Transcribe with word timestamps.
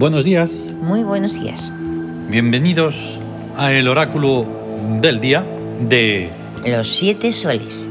Buenos 0.00 0.24
días, 0.24 0.64
Muy 0.80 1.02
buenos 1.02 1.34
días. 1.34 1.70
bienvenidos 2.30 3.18
a 3.58 3.70
el 3.72 3.86
oráculo 3.86 4.46
del 5.02 5.20
día 5.20 5.44
de 5.88 6.30
Los 6.66 6.88
siete 6.88 7.32
soles. 7.32 7.86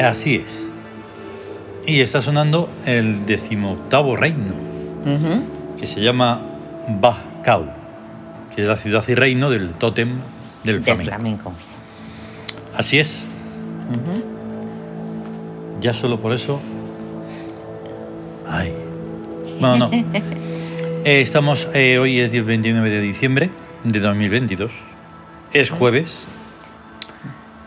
Así 0.00 0.36
es. 0.36 0.50
Y 1.84 2.00
está 2.00 2.22
sonando 2.22 2.68
el 2.86 3.26
decimoctavo 3.26 4.14
reino, 4.16 4.54
que 5.78 5.86
se 5.86 6.00
llama 6.00 6.40
Bajkau, 7.00 7.64
que 8.54 8.62
es 8.62 8.68
la 8.68 8.76
ciudad 8.76 9.02
y 9.08 9.14
reino 9.16 9.50
del 9.50 9.70
tótem 9.72 10.18
del 10.62 10.76
Del 10.76 10.84
flamenco. 10.84 11.10
flamenco. 11.10 11.52
Así 12.76 12.98
es, 13.00 13.24
ya 15.80 15.92
solo 15.92 16.20
por 16.20 16.32
eso. 16.34 16.60
Ay. 18.48 18.72
Bueno, 19.58 19.88
no. 19.90 19.90
Eh, 21.04 21.20
estamos, 21.20 21.68
eh, 21.74 21.98
hoy 21.98 22.20
es 22.20 22.30
10 22.30 22.44
29 22.46 22.88
de 22.90 23.00
diciembre 23.00 23.50
de 23.84 23.98
2022. 24.00 24.70
Es 25.52 25.70
jueves. 25.70 26.24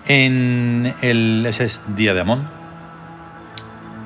En 0.07 0.93
el, 1.01 1.45
ese 1.45 1.65
es 1.65 1.81
día 1.95 2.13
de 2.13 2.21
Amón. 2.21 2.47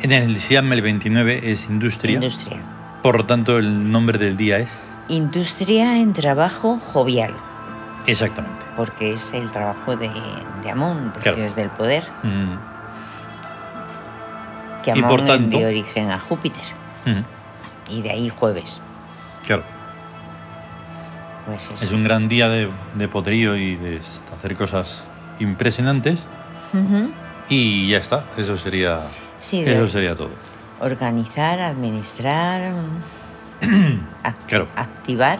En 0.01 0.11
el 0.11 0.37
Siam 0.37 0.71
el 0.73 0.81
29 0.81 1.51
es 1.51 1.65
industria. 1.69 2.13
Industria. 2.15 2.57
Por 3.03 3.17
lo 3.17 3.25
tanto, 3.25 3.57
el 3.59 3.91
nombre 3.91 4.17
del 4.17 4.35
día 4.37 4.57
es. 4.59 4.79
Industria 5.09 5.97
en 5.99 6.13
trabajo 6.13 6.77
jovial, 6.79 7.33
Exactamente. 8.07 8.65
porque 8.75 9.11
es 9.13 9.33
el 9.33 9.51
trabajo 9.51 9.95
de, 9.95 10.09
de 10.63 10.69
Amón, 10.69 11.11
del 11.13 11.21
Claro. 11.21 11.37
dios 11.37 11.55
del 11.55 11.69
poder, 11.69 12.03
Mm, 12.23 12.53
que 14.83 14.91
Amón 14.91 15.49
dio 15.49 15.67
origen 15.67 16.11
a 16.11 16.19
Júpiter, 16.19 16.63
y 17.89 18.01
de 18.03 18.11
ahí 18.11 18.29
jueves. 18.29 18.79
Claro. 19.49 19.63
Pues 21.47 21.71
eso. 21.71 21.83
Es 21.85 21.91
un 21.91 22.03
gran 22.03 22.27
día 22.27 22.47
de, 22.49 22.69
de 22.93 23.07
poderío 23.07 23.55
y 23.57 23.75
de 23.75 23.99
hacer 24.37 24.55
cosas 24.55 25.03
impresionantes. 25.39 26.19
Y 27.49 27.89
ya 27.89 27.97
está. 27.97 28.25
Eso 28.37 28.55
sería. 28.57 28.99
Sí, 29.39 29.61
Eso 29.65 29.87
sería 29.87 30.13
todo. 30.13 30.29
organizar, 30.79 31.59
administrar, 31.59 32.71
Claro. 34.47 34.67
activar 34.75 35.39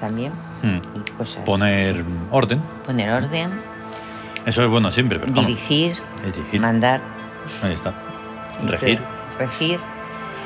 también 0.00 0.32
Mm. 0.62 0.78
y 0.96 1.10
cosas. 1.12 1.42
Poner 1.44 1.96
sí. 1.96 2.02
orden. 2.30 2.60
Poner 2.84 3.10
orden, 3.12 3.50
Eso 4.46 4.64
es 4.64 4.68
bueno 4.70 4.90
siempre, 4.90 5.18
pero 5.20 5.32
dirigir, 5.32 5.96
dirigir. 6.24 6.60
mandar. 6.60 7.00
Ahí 7.62 7.72
está. 7.74 7.92
Regir. 8.64 8.98
Regir. 9.38 9.78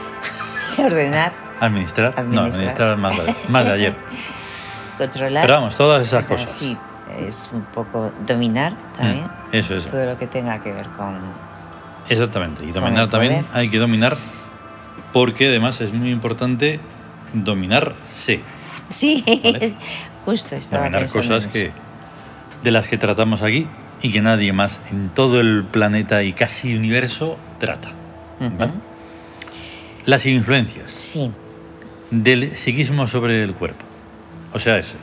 ordenar, 0.78 1.32
administrar. 1.60 2.24
No, 2.24 2.42
Administrar. 2.42 2.96
más 2.96 3.16
de, 3.24 3.34
más 3.48 3.64
de 3.64 3.72
ayer. 3.72 3.96
controlar. 4.98 5.42
Pero 5.42 5.54
vamos, 5.54 5.76
todas 5.76 6.02
esas 6.06 6.24
cosas. 6.26 6.50
Sí, 6.50 6.76
es 7.18 7.48
un 7.52 7.62
poco 7.62 8.12
dominar 8.26 8.74
también. 8.96 9.24
Mm, 9.24 9.54
Eso, 9.56 9.74
eso. 9.74 9.88
Todo 9.88 10.04
lo 10.06 10.16
que 10.16 10.26
tenga 10.26 10.58
que 10.60 10.72
ver 10.72 10.86
con. 10.96 11.18
Exactamente. 12.08 12.64
Y 12.64 12.72
dominar 12.72 13.08
también 13.08 13.46
hay 13.52 13.68
que 13.68 13.78
dominar 13.78 14.16
porque 15.12 15.48
además 15.48 15.80
es 15.80 15.92
muy 15.92 16.10
importante 16.10 16.80
dominarse. 17.32 18.40
Sí, 18.88 19.24
Vale. 19.26 19.74
justo 20.24 20.56
Dominar 20.70 21.10
cosas 21.10 21.46
que 21.46 21.72
de 22.62 22.70
las 22.70 22.86
que 22.88 22.98
tratamos 22.98 23.42
aquí 23.42 23.66
y 24.02 24.12
que 24.12 24.20
nadie 24.20 24.52
más 24.52 24.80
en 24.90 25.08
todo 25.10 25.40
el 25.40 25.64
planeta 25.64 26.22
y 26.22 26.32
casi 26.32 26.74
universo 26.76 27.36
trata. 27.58 27.90
Las 30.06 30.24
influencias 30.26 30.90
Sí, 30.90 31.30
del 32.10 32.56
psiquismo 32.56 33.06
sobre 33.06 33.42
el 33.42 33.54
cuerpo. 33.54 33.84
O 34.52 34.58
sea, 34.58 34.78
es 34.78 34.96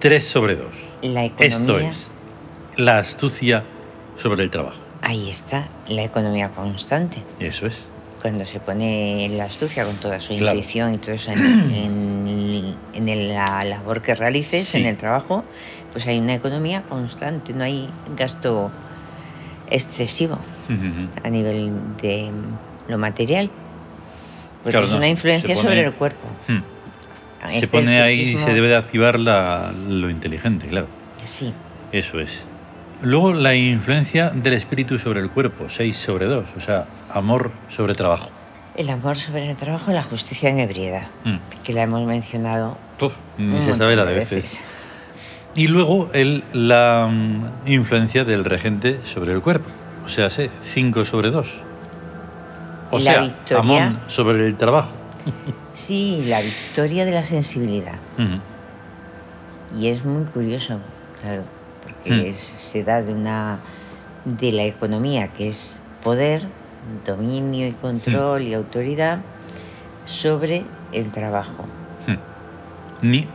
3 0.00 0.24
sobre 0.26 0.56
2. 0.56 0.66
la 1.02 1.24
economía. 1.24 1.56
Esto 1.56 1.78
es 1.78 2.10
la 2.76 2.98
astucia 2.98 3.64
sobre 4.20 4.42
el 4.44 4.50
trabajo. 4.50 4.78
Ahí 5.02 5.28
está, 5.28 5.68
la 5.88 6.02
economía 6.04 6.50
constante. 6.50 7.22
Eso 7.40 7.66
es. 7.66 7.86
Cuando 8.20 8.46
se 8.46 8.60
pone 8.60 9.28
la 9.30 9.44
astucia 9.44 9.84
con 9.84 9.96
toda 9.96 10.20
su 10.20 10.36
Claro. 10.36 10.56
intuición 10.56 10.94
y 10.94 10.98
todo 10.98 11.12
eso 11.12 11.32
en, 11.32 11.38
en- 11.74 12.76
en 12.94 13.08
el- 13.08 13.28
la 13.34 13.64
labor 13.64 14.00
que 14.00 14.14
realices, 14.14 14.68
Sí. 14.68 14.78
en 14.78 14.86
el 14.86 14.96
trabajo, 14.96 15.42
pues 15.90 16.06
hay 16.06 16.18
una 16.20 16.34
economía 16.34 16.82
constante, 16.88 17.52
no 17.52 17.64
hay 17.64 17.88
gasto 18.16 18.70
excesivo 19.70 20.38
a 21.24 21.30
nivel 21.30 21.72
de 22.00 22.30
lo 22.88 22.98
material. 22.98 23.50
Porque 24.62 24.70
Claro, 24.70 24.86
es 24.86 24.92
una 24.92 25.02
se 25.02 25.08
influencia 25.08 25.54
pone- 25.54 25.68
sobre 25.68 25.84
el 25.84 25.92
cuerpo. 25.92 26.28
Hmm. 26.48 26.58
Se 27.50 27.54
Este 27.58 27.68
pone 27.68 28.00
ahí 28.00 28.20
y 28.20 28.36
se 28.38 28.52
debe 28.54 28.68
de 28.68 28.76
activar 28.76 29.18
la- 29.18 29.72
lo 29.88 30.08
inteligente, 30.10 30.68
claro. 30.68 30.86
Sí, 31.24 31.52
Eso 31.90 32.20
es. 32.20 32.40
Luego 33.02 33.32
la 33.32 33.54
influencia 33.54 34.30
del 34.30 34.54
espíritu 34.54 34.98
sobre 34.98 35.20
el 35.20 35.28
cuerpo, 35.28 35.68
6 35.68 35.96
sobre 35.96 36.26
2, 36.26 36.44
o 36.56 36.60
sea, 36.60 36.86
amor 37.12 37.50
sobre 37.68 37.94
trabajo. 37.94 38.30
el 38.76 38.88
amor 38.88 39.16
sobre 39.16 39.50
el 39.50 39.56
trabajo, 39.56 39.92
la 39.92 40.02
justicia 40.02 40.48
en 40.48 40.58
ebriedad, 40.60 41.02
Mm. 41.24 41.36
que 41.64 41.72
la 41.74 41.82
hemos 41.82 42.06
mencionado 42.06 42.78
Puf, 42.98 43.12
ni 43.36 43.52
un 43.54 43.60
se 43.60 43.76
sabe 43.76 43.96
la 43.96 44.04
de 44.06 44.12
de 44.14 44.18
veces. 44.20 44.62
Y 45.54 45.66
luego 45.66 46.08
el, 46.14 46.42
la 46.54 47.06
mm, 47.10 47.68
influencia 47.70 48.24
del 48.24 48.44
regente 48.46 49.00
sobre 49.04 49.32
el 49.34 49.42
cuerpo, 49.42 49.68
o 50.06 50.08
sea, 50.08 50.30
5 50.30 51.04
sobre 51.04 51.30
2. 51.30 51.48
O 52.94 52.98
La 52.98 53.02
sea, 53.04 53.20
victoria. 53.22 53.84
amor 53.84 53.98
sobre 54.08 54.46
el 54.46 54.56
trabajo. 54.56 54.90
Sí, 55.74 56.22
la 56.26 56.40
victoria 56.42 57.04
de 57.06 57.12
la 57.12 57.24
sensibilidad. 57.24 57.94
Y 59.78 59.88
es 59.88 60.04
muy 60.04 60.24
curioso, 60.24 60.78
claro, 61.22 61.42
porque 61.82 62.28
es- 62.28 62.36
se 62.36 62.84
da 62.84 63.00
de 63.02 63.14
una 63.14 63.58
de 64.26 64.52
la 64.52 64.64
economía 64.64 65.28
que 65.28 65.48
es 65.48 65.80
poder, 66.02 66.42
dominio 67.06 67.66
y 67.66 67.72
control 67.72 68.42
y 68.42 68.52
autoridad 68.54 69.20
sobre 70.04 70.64
el 70.92 71.10
trabajo. 71.12 71.64
Ni, 73.00 73.26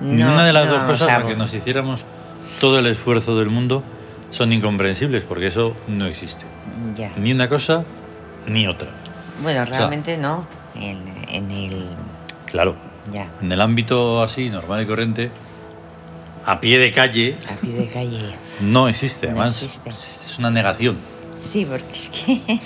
ni 0.00 0.22
No, 0.22 0.32
una 0.32 0.44
de 0.46 0.52
las 0.52 0.66
no, 0.66 0.74
dos 0.74 0.82
cosas, 0.84 1.10
aunque 1.10 1.36
nos 1.36 1.52
hiciéramos 1.52 2.04
todo 2.60 2.78
el 2.78 2.86
esfuerzo 2.86 3.36
del 3.38 3.50
mundo, 3.50 3.82
son 4.30 4.52
incomprensibles, 4.52 5.24
porque 5.24 5.48
eso 5.48 5.74
no 5.88 6.06
existe. 6.06 6.44
Ya. 6.96 7.10
Ni 7.16 7.32
una 7.32 7.48
cosa 7.48 7.84
ni 8.46 8.66
otra. 8.68 8.88
Bueno, 9.42 9.66
sea- 9.66 9.76
realmente 9.78 10.16
no. 10.16 10.46
En, 10.74 10.98
en 11.28 11.50
el. 11.50 11.86
Claro, 12.46 12.76
Ya. 13.12 13.28
en 13.42 13.50
el 13.52 13.60
ámbito 13.60 14.22
así, 14.22 14.50
normal 14.50 14.82
y 14.82 14.86
corriente, 14.86 15.30
a 16.46 16.60
pie 16.60 16.78
de 16.78 16.90
calle, 16.92 17.36
A 17.50 17.56
pie 17.60 17.72
de 17.74 17.86
calle. 17.86 18.34
no 18.62 18.88
existe. 18.88 19.26
No 19.26 19.32
Además, 19.32 19.62
existe. 19.62 19.90
es 19.90 20.36
una 20.38 20.50
negación. 20.50 20.96
Sí, 21.40 21.64
porque 21.64 21.94
es 21.94 22.08
que. 22.10 22.40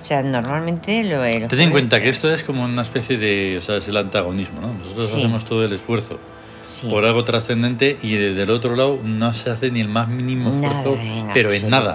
O 0.00 0.08
sea, 0.08 0.22
normalmente 0.22 1.02
lo. 1.02 1.24
el 1.24 1.48
Ten 1.48 1.58
en 1.60 1.70
cuenta 1.72 2.00
que 2.00 2.08
esto 2.10 2.32
es 2.32 2.44
como 2.44 2.62
una 2.64 2.82
especie 2.82 3.18
de. 3.18 3.58
O 3.58 3.60
sea, 3.62 3.76
es 3.78 3.88
el 3.88 3.96
antagonismo, 3.96 4.60
¿no? 4.60 4.72
Nosotros 4.74 5.08
Sí. 5.08 5.18
hacemos 5.18 5.44
todo 5.44 5.64
el 5.64 5.72
esfuerzo 5.72 6.20
Sí. 6.62 6.86
por 6.88 7.04
algo 7.04 7.24
trascendente 7.24 7.98
y 8.02 8.14
desde 8.14 8.44
el 8.44 8.50
otro 8.50 8.76
lado 8.76 9.00
no 9.02 9.34
se 9.34 9.50
hace 9.50 9.72
ni 9.72 9.80
el 9.80 9.88
más 9.88 10.06
mínimo 10.06 10.50
Nada, 10.50 10.78
esfuerzo, 10.78 11.02
en 11.02 11.30
pero 11.34 11.48
en 11.50 11.54
absoluto. 11.64 11.70
nada. 11.70 11.94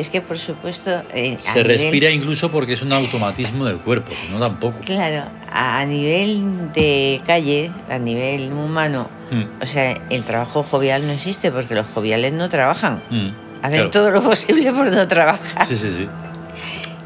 Es 0.00 0.08
que, 0.08 0.22
por 0.22 0.38
supuesto. 0.38 1.02
eh, 1.12 1.36
Se 1.40 1.50
nivel- 1.62 1.64
respira 1.64 2.10
incluso 2.10 2.50
porque 2.50 2.72
es 2.72 2.80
un 2.82 2.92
automatismo 2.94 3.66
del 3.66 3.76
cuerpo, 3.78 4.12
si 4.20 4.32
no 4.32 4.38
tampoco. 4.40 4.78
Claro, 4.80 5.24
a 5.52 5.84
nivel 5.84 6.72
de 6.72 7.20
calle, 7.26 7.70
a 7.90 7.98
nivel 7.98 8.50
humano, 8.52 9.08
Mm, 9.30 9.62
o 9.62 9.66
sea, 9.66 9.94
el 10.10 10.24
trabajo 10.24 10.62
jovial 10.62 11.06
no 11.06 11.12
existe 11.12 11.52
porque 11.52 11.74
los 11.74 11.86
joviales 11.94 12.32
no 12.32 12.48
trabajan. 12.48 13.02
mm, 13.10 13.28
Hacen 13.62 13.72
claro. 13.74 13.90
todo 13.90 14.10
lo 14.10 14.22
posible 14.22 14.72
por 14.72 14.90
no 14.90 15.06
trabajar 15.06 15.66
Sí, 15.68 15.76
sí, 15.76 15.90
sí. 15.90 16.08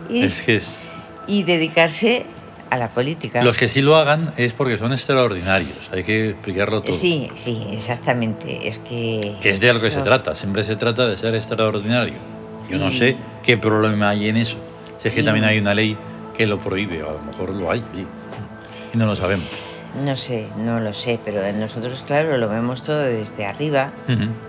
y, 0.08 0.22
Es 0.24 0.40
que 0.42 0.56
es... 0.56 0.80
y 1.26 1.42
dedicarse 1.42 2.24
a 2.70 2.76
la 2.76 2.88
política. 2.90 3.42
Los 3.42 3.56
que 3.58 3.66
sí 3.68 3.82
lo 3.82 3.96
hagan 3.96 4.32
es 4.36 4.52
porque 4.52 4.78
son 4.78 4.92
extraordinarios, 4.92 5.90
hay 5.92 6.02
que 6.04 6.30
explicarlo 6.30 6.80
todo. 6.82 6.94
Sí, 6.94 7.28
sí, 7.34 7.60
exactamente. 7.72 8.66
Es 8.68 8.78
que. 8.78 9.34
Que 9.40 9.50
es 9.50 9.60
de 9.60 9.72
lo 9.74 9.80
que 9.80 9.90
se 9.90 10.00
trata, 10.00 10.34
siempre 10.36 10.62
se 10.64 10.76
trata 10.76 11.06
de 11.06 11.16
ser 11.16 11.34
extraordinario. 11.34 12.33
Yo 12.70 12.78
no 12.78 12.90
sé 12.90 13.16
qué 13.42 13.56
problema 13.56 14.10
hay 14.10 14.28
en 14.28 14.36
eso. 14.36 14.56
Si 15.02 15.08
es 15.08 15.14
que 15.14 15.22
también 15.22 15.44
hay 15.44 15.58
una 15.58 15.74
ley 15.74 15.96
que 16.36 16.46
lo 16.46 16.58
prohíbe, 16.58 17.02
o 17.02 17.10
a 17.10 17.12
lo 17.12 17.22
mejor 17.22 17.54
lo 17.54 17.70
hay, 17.70 17.80
sí. 17.94 18.06
y 18.92 18.96
no 18.96 19.06
lo 19.06 19.14
sabemos. 19.16 19.70
No 20.04 20.16
sé, 20.16 20.48
no 20.56 20.80
lo 20.80 20.92
sé, 20.92 21.20
pero 21.24 21.40
nosotros, 21.52 22.02
claro, 22.04 22.36
lo 22.36 22.48
vemos 22.48 22.82
todo 22.82 22.98
desde 22.98 23.46
arriba 23.46 23.92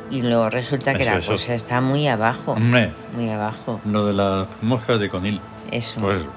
y 0.10 0.24
luego 0.24 0.50
resulta 0.50 0.96
que 0.96 1.06
la 1.06 1.18
eso. 1.18 1.34
cosa 1.34 1.54
está 1.54 1.82
muy 1.82 2.08
abajo. 2.08 2.54
Hombre, 2.54 2.94
Muy 3.16 3.30
abajo. 3.30 3.80
lo 3.86 4.08
de 4.08 4.14
las 4.14 4.48
moscas 4.64 5.00
de 5.00 5.08
conil. 5.10 5.40
Eso. 5.72 6.00
Pues 6.02 6.22
eso. 6.22 6.30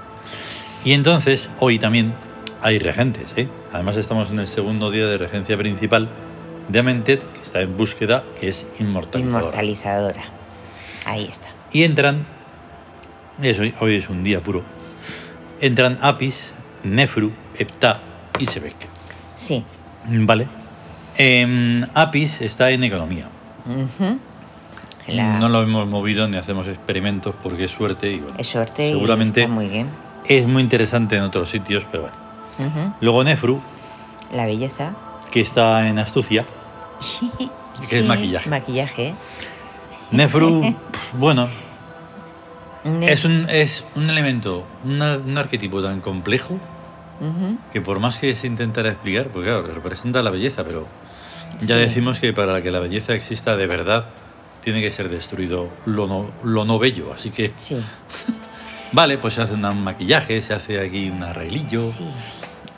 Y 0.85 0.93
entonces, 0.93 1.49
hoy 1.59 1.79
también 1.79 2.13
hay 2.61 2.79
regentes, 2.79 3.33
¿eh? 3.37 3.49
Además 3.73 3.97
estamos 3.97 4.31
en 4.31 4.41
el 4.41 4.49
segundo 4.49 4.91
día 4.91 5.07
de 5.07 5.17
regencia 5.17 5.57
principal 5.57 6.09
de 6.69 6.79
Amentet, 6.79 7.21
que 7.33 7.43
está 7.43 7.63
en 7.63 7.77
búsqueda, 7.79 8.25
que 8.39 8.49
es 8.51 8.67
inmortalizadora. 8.79 9.39
Inmortalizadora. 9.41 10.23
Ahí 11.07 11.25
está. 11.25 11.49
Y 11.73 11.85
entran, 11.85 12.26
eso, 13.43 13.62
hoy 13.81 13.97
es 13.97 14.09
un 14.09 14.25
día 14.25 14.41
puro, 14.43 14.62
entran 15.61 15.99
Apis, 16.03 16.55
Nefru, 16.82 17.32
Heptá 17.59 18.00
y 18.38 18.47
Sebek. 18.47 18.76
Sí, 19.37 19.65
Vale. 20.11 20.47
Em, 21.17 21.85
Apis 21.94 22.41
está 22.41 22.70
en 22.70 22.85
economía. 22.85 23.29
La- 25.09 25.38
No 25.38 25.49
lo 25.49 25.62
hemos 25.62 25.87
movido 25.88 26.29
ni 26.29 26.37
hacemos 26.37 26.67
experimentos 26.69 27.35
porque 27.43 27.65
es 27.65 27.70
suerte 27.73 28.11
y 28.12 28.19
bueno, 28.20 28.37
es 28.38 28.47
suerte 28.47 28.91
seguramente 28.93 29.41
y 29.41 29.43
está 29.44 29.53
muy 29.53 29.67
bien. 29.69 29.88
es 30.26 30.47
muy 30.47 30.62
interesante 30.62 31.17
en 31.17 31.23
otros 31.23 31.50
sitios, 31.50 31.85
pero 31.91 32.05
bueno. 32.59 32.94
Luego 33.00 33.25
Nefru, 33.25 33.61
La 34.35 34.44
belleza. 34.47 34.93
que 35.31 35.41
está 35.41 35.88
en 35.88 35.99
astucia. 35.99 36.44
Sí, 37.81 37.97
es 37.99 38.05
maquillaje. 38.06 38.50
Maquillaje. 38.50 39.15
Nefru, 40.11 40.75
bueno, 41.14 41.49
Ne- 42.84 43.12
es 43.12 43.25
un, 43.25 43.49
es 43.50 43.84
un 43.96 44.08
elemento, 44.08 44.64
una- 44.84 45.16
un 45.16 45.37
arquetipo 45.37 45.82
tan 45.82 46.00
complejo 46.00 46.58
que 47.72 47.81
por 47.81 47.99
más 47.99 48.19
que 48.19 48.37
se 48.37 48.46
intentara 48.46 48.90
explicar, 48.90 49.26
pues 49.28 49.44
claro, 49.44 49.62
representa 49.66 50.22
la 50.22 50.31
belleza, 50.31 50.62
pero 50.64 50.87
ya 51.60 51.75
Sí. 51.75 51.81
decimos 51.81 52.20
que 52.20 52.32
para 52.32 52.62
que 52.62 52.70
la 52.70 52.78
belleza 52.78 53.14
exista 53.14 53.56
de 53.56 53.66
verdad, 53.66 54.06
tiene 54.62 54.81
que 54.81 54.90
ser 54.93 55.08
destruido 55.08 55.69
lo 55.87 56.06
no, 56.06 56.31
lo 56.44 56.64
no 56.64 56.78
bello. 56.78 57.12
Así 57.12 57.31
que, 57.31 57.52
Sí, 57.56 57.76
vale, 58.93 59.19
pues 59.19 59.34
se 59.34 59.43
hace 59.43 59.55
un 59.55 59.82
maquillaje, 59.82 60.40
se 60.43 60.55
hace 60.55 60.81
aquí 60.81 61.10
un 61.10 61.22
arreglillo. 61.25 61.78
sí. 61.81 62.05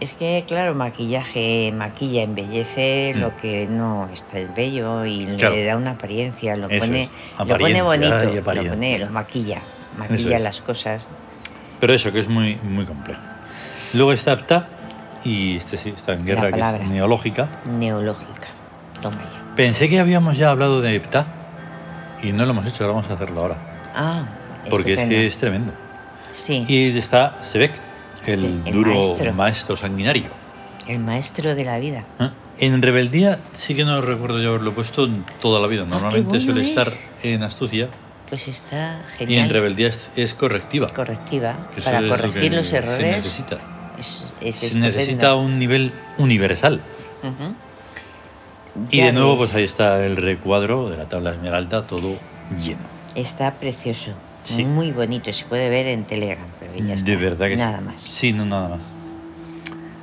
Es 0.00 0.14
que, 0.14 0.42
claro, 0.48 0.74
maquillaje 0.74 1.72
maquilla, 1.76 2.22
embellece 2.22 3.12
Mm. 3.14 3.18
lo 3.20 3.36
que 3.36 3.66
no 3.66 4.08
está 4.12 4.38
el 4.38 4.48
bello 4.48 5.04
y 5.04 5.26
Claro. 5.38 5.54
le 5.54 5.64
da 5.64 5.76
una 5.76 5.90
apariencia, 5.92 6.56
lo 6.56 6.68
Eso 6.70 6.80
pone, 6.86 7.10
lo 7.38 7.46
pone 7.58 7.82
bonito, 7.82 8.24
lo 8.34 8.42
pone, 8.42 8.98
lo 8.98 9.10
maquilla, 9.10 9.58
Eso 9.58 9.98
maquilla 9.98 10.36
es. 10.38 10.42
las 10.42 10.60
cosas. 10.62 11.06
Pero 11.80 11.92
eso, 11.94 12.12
que 12.12 12.20
es 12.20 12.28
muy, 12.28 12.56
muy 12.56 12.86
complejo. 12.86 13.20
Luego 13.92 14.12
está 14.12 14.32
Apta, 14.32 14.68
y 15.22 15.56
este 15.58 15.76
sí, 15.76 15.92
está 15.94 16.14
en 16.14 16.24
guerra, 16.24 16.50
que 16.50 16.60
es 16.60 16.88
neológica. 16.88 17.48
Neológica. 17.66 18.48
Toma 19.02 19.16
ya. 19.22 19.54
Pensé 19.56 19.88
que 19.90 20.00
habíamos 20.00 20.38
ya 20.38 20.50
hablado 20.50 20.80
de 20.80 20.94
Heptá 20.96 21.26
y 22.22 22.32
no 22.32 22.44
lo 22.46 22.52
hemos 22.52 22.64
hecho, 22.66 22.84
ahora 22.84 22.94
vamos 22.96 23.10
a 23.10 23.14
hacerlo 23.14 23.40
ahora. 23.42 23.56
Ah, 23.94 24.24
Porque 24.70 24.94
es 24.94 25.00
que 25.06 25.26
es 25.26 25.36
tremendo. 25.38 25.72
Sí, 26.32 26.64
Y 26.68 26.96
está 26.96 27.36
Sebek, 27.42 27.72
el, 28.26 28.38
Sí, 28.38 28.60
el 28.66 28.72
duro 28.72 28.94
maestro. 28.94 29.32
maestro. 29.32 29.76
sanguinario. 29.76 30.24
el 30.86 30.98
maestro 30.98 31.54
de 31.54 31.64
la 31.64 31.78
vida. 31.78 32.04
¿eh? 32.18 32.30
En 32.58 32.82
rebeldía 32.82 33.38
sí 33.54 33.74
que 33.74 33.84
no 33.84 34.00
recuerdo 34.00 34.40
yo 34.40 34.50
haberlo 34.50 34.72
puesto 34.72 35.08
toda 35.40 35.60
la 35.60 35.66
vida. 35.66 35.84
Normalmente 35.84 36.36
Ah, 36.36 36.40
bueno 36.40 36.52
suele 36.52 36.64
estar 36.68 36.86
es. 36.86 37.08
en 37.22 37.42
astucia 37.42 37.88
Pues 38.28 38.48
está 38.48 39.00
y 39.14 39.18
genial. 39.18 39.44
en 39.46 39.50
rebeldía 39.50 39.88
es, 39.88 40.10
es 40.16 40.34
correctiva. 40.34 40.88
correctiva 40.88 41.68
para 41.84 42.00
lo 42.02 42.08
corregir 42.10 42.52
los 42.52 42.66
Se 42.68 42.76
errores. 42.78 43.16
necesita. 43.16 43.58
Es, 43.98 44.54
Se 44.56 44.78
necesita 44.78 45.34
un 45.34 45.58
nivel 45.58 45.92
universal. 46.18 46.80
Y 48.90 48.96
Ya 48.98 49.06
de 49.06 49.12
nuevo, 49.12 49.30
ves, 49.32 49.38
pues 49.38 49.54
ahí 49.54 49.64
está 49.64 50.04
el 50.04 50.16
recuadro 50.16 50.90
de 50.90 50.96
la 50.96 51.08
tabla 51.08 51.32
esmeralda, 51.32 51.86
todo 51.86 52.18
lleno. 52.58 52.80
Está 53.14 53.54
precioso. 53.54 54.12
Sí. 54.44 54.64
Muy 54.64 54.92
bonito. 54.92 55.32
Se 55.32 55.44
puede 55.44 55.68
ver 55.68 55.86
en 55.86 56.04
Telegram, 56.04 56.46
pero 56.58 56.72
ya 56.86 56.94
está. 56.94 57.10
De 57.10 57.16
verdad 57.16 57.46
que 57.46 57.54
sí. 57.54 57.58
Nada 57.58 57.80
más. 57.80 58.00
Sí, 58.00 58.32
no, 58.32 58.44
nada 58.44 58.68
más. 58.68 58.80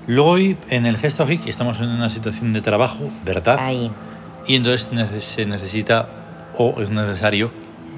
Luego 0.08 0.30
hoy 0.30 0.58
en 0.70 0.86
el 0.86 0.98
gesto 0.98 1.30
hic 1.30 1.48
estamos 1.48 1.80
en 1.80 1.90
una 1.90 2.10
situación 2.10 2.54
de 2.54 2.62
trabajo, 2.62 3.10
¿verdad? 3.26 3.58
Ahí. 3.60 3.92
Y 4.48 4.56
entonces 4.56 4.88
se 5.26 5.46
necesita 5.46 6.08
o 6.58 6.82
es 6.82 6.90
necesario 6.90 7.52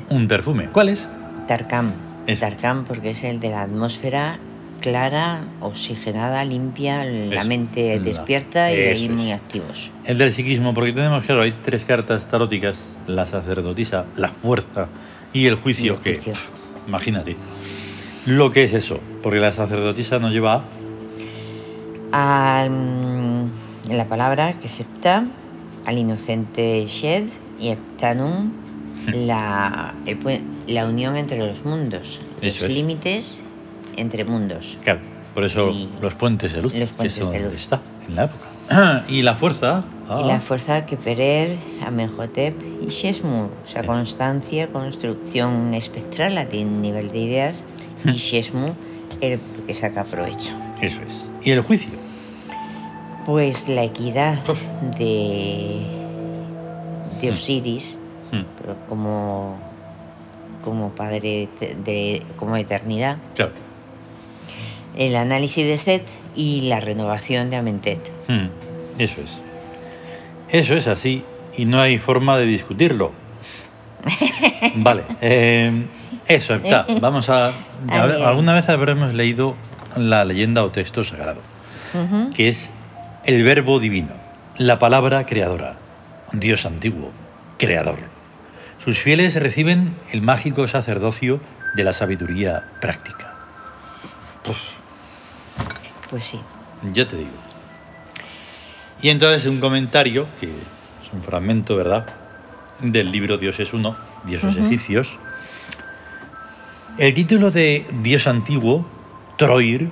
un 0.09 0.27
perfume. 0.27 0.69
¿Cuál 0.71 0.89
es? 0.89 1.07
Tarkam. 1.47 1.91
Eso. 2.25 2.39
Tarkam 2.41 2.85
porque 2.85 3.11
es 3.11 3.23
el 3.23 3.39
de 3.39 3.49
la 3.49 3.61
atmósfera 3.61 4.39
clara, 4.79 5.41
oxigenada, 5.59 6.43
limpia, 6.45 7.03
la 7.05 7.43
mente 7.43 7.99
despierta 7.99 8.71
y 8.71 8.75
ahí 8.75 9.05
es. 9.05 9.11
muy 9.11 9.31
activos. 9.31 9.91
El 10.05 10.17
del 10.17 10.33
psiquismo, 10.33 10.73
porque 10.73 10.93
tenemos, 10.93 11.23
claro, 11.25 11.41
hay 11.41 11.53
tres 11.63 11.83
cartas 11.83 12.27
taróticas, 12.27 12.77
la 13.07 13.27
sacerdotisa, 13.27 14.05
la 14.15 14.29
fuerza 14.29 14.87
y 15.33 15.45
el 15.47 15.55
juicio, 15.55 15.99
Y 16.05 16.09
el 16.09 16.19
que, 16.19 16.33
imagínate, 16.87 17.35
lo 18.25 18.51
que 18.51 18.63
es 18.63 18.73
eso, 18.73 18.99
porque 19.23 19.39
la 19.39 19.51
sacerdotisa 19.53 20.19
nos 20.19 20.31
lleva 20.31 20.63
a... 22.11 22.59
Al, 22.61 22.69
mm, 22.71 23.49
la 23.91 24.05
palabra 24.07 24.51
que 24.53 24.67
Hepta, 24.67 25.25
al 25.85 25.97
inocente 25.97 26.85
Shed 26.87 27.25
y 27.59 27.69
Heptanum, 27.69 28.51
la, 29.13 29.93
el 30.05 30.19
pue- 30.19 30.41
la 30.67 30.85
unión 30.87 31.15
entre 31.15 31.37
los 31.39 31.63
mundos, 31.65 32.19
Eso 32.41 32.61
los 32.61 32.69
es. 32.69 32.75
límites 32.75 33.41
entre 33.97 34.25
mundos. 34.25 34.77
Claro, 34.83 34.99
por 35.33 35.43
eso 35.45 35.69
Y- 35.71 35.89
los 36.01 36.13
puentes 36.15 36.53
de 36.53 36.61
luz, 36.61 36.73
los 36.75 36.89
que 36.89 36.95
puentes 36.95 37.17
es 37.17 37.31
de 37.31 37.39
luz. 37.39 37.53
está, 37.53 37.81
en 38.07 38.15
la 38.15 38.25
época. 38.25 38.47
y 39.07 39.21
la 39.21 39.35
fuerza... 39.35 39.83
ah, 40.07 40.21
Y 40.23 40.27
la 40.27 40.39
fuerza 40.39 40.85
que 40.85 40.95
Perer, 40.97 41.57
Amenhotep 41.85 42.55
y 42.81 42.87
Shesmu, 42.87 43.43
o 43.45 43.49
sea, 43.67 43.83
constancia, 43.85 44.67
construcción 44.67 45.73
espectral 45.73 46.37
a 46.37 46.45
nivel 46.45 47.11
de 47.11 47.19
ideas, 47.19 47.63
y 48.05 48.11
Shesmu, 48.13 48.69
el 49.21 49.39
que 49.65 49.73
saca 49.73 50.03
provecho. 50.03 50.53
Eso 50.81 50.99
es. 51.07 51.13
Y 51.43 51.51
el 51.51 51.61
juicio. 51.61 51.89
Pues 53.25 53.67
la 53.67 53.83
equidad 53.83 54.39
Uf. 54.49 54.59
de, 54.97 55.81
de 57.21 57.29
Osiris, 57.31 57.95
Mm, 58.31 58.43
pero 58.61 58.75
como, 58.87 59.57
como 60.63 60.91
padre 60.91 61.49
de, 61.59 61.75
de- 61.83 62.23
como 62.37 62.55
eternidad, 62.57 63.17
claro. 63.35 63.53
el 64.95 65.15
análisis 65.15 65.65
de 65.65 65.77
Set 65.79 66.03
y 66.35 66.61
la 66.69 66.79
renovación 66.79 67.49
de 67.49 67.57
Amentet. 67.57 68.11
Mm, 68.27 68.47
eso 68.99 69.21
es. 69.21 69.41
Eso 70.49 70.75
es 70.75 70.87
así 70.87 71.23
y 71.57 71.65
no 71.65 71.81
hay 71.81 71.97
forma 71.97 72.37
de 72.37 72.45
discutirlo. 72.45 73.11
Vale. 74.75 75.03
eh, 75.21 75.85
eso 76.27 76.55
está. 76.55 76.85
Vamos 77.01 77.29
a... 77.29 77.51
Alguna 77.89 78.53
vez 78.53 78.69
habremos 78.69 79.13
leído 79.13 79.55
la 79.95 80.23
leyenda 80.23 80.63
o 80.63 80.69
texto 80.69 81.03
sagrado, 81.03 81.41
que 82.35 82.47
es 82.47 82.71
el 83.25 83.43
verbo 83.43 83.79
divino, 83.79 84.13
la 84.57 84.77
palabra 84.77 85.25
creadora, 85.25 85.77
Dios 86.31 86.65
antiguo, 86.65 87.11
creador. 87.57 87.97
Sus 88.83 88.99
fieles 88.99 89.35
reciben 89.35 89.95
el 90.11 90.21
mágico 90.21 90.67
sacerdocio 90.67 91.41
de 91.75 91.83
la 91.83 91.93
sabiduría 91.93 92.63
práctica. 92.79 93.33
Pues 96.09 96.25
sí. 96.25 96.39
ya 96.93 97.07
te 97.07 97.17
digo. 97.17 97.29
Y 99.01 99.09
entonces 99.09 99.45
un 99.45 99.59
comentario, 99.59 100.27
que 100.39 100.47
es 100.47 101.13
un 101.13 101.21
fragmento, 101.21 101.75
¿verdad? 101.75 102.07
Del 102.79 103.11
libro 103.11 103.37
Dios 103.37 103.59
es 103.59 103.73
uno, 103.73 103.95
Dioses 104.25 104.55
Ujú. 104.55 104.65
egipcios. 104.65 105.17
El 106.97 107.13
título 107.13 107.51
de 107.51 107.85
Dios 108.01 108.27
antiguo, 108.27 108.85
Troir, 109.37 109.89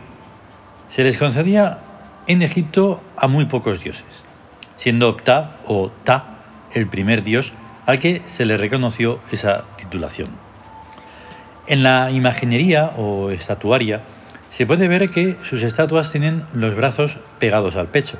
se 0.90 1.04
les 1.04 1.18
concedía 1.18 1.80
en 2.28 2.42
Egipto 2.42 3.02
a 3.16 3.28
muy 3.28 3.46
pocos 3.46 3.82
dioses, 3.82 4.06
siendo 4.76 5.16
Ptah 5.16 5.58
o 5.66 5.90
Ta 6.04 6.40
el 6.74 6.88
primer 6.88 7.24
dios 7.24 7.54
al 7.86 8.00
que 8.00 8.22
se 8.26 8.46
le 8.46 8.58
reconoció 8.58 9.20
esa 9.32 9.64
titulación. 9.78 10.30
En 11.68 11.84
la 11.84 12.12
imaginería 12.12 12.92
o 12.98 13.30
estatuaria 13.32 14.02
se 14.58 14.66
puede 14.66 14.88
ver 14.88 15.12
que 15.12 15.38
sus 15.44 15.62
estatuas 15.62 16.12
tienen 16.12 16.42
los 16.52 16.76
brazos 16.76 17.18
pegados 17.38 17.76
al 17.76 17.90
pecho, 17.90 18.18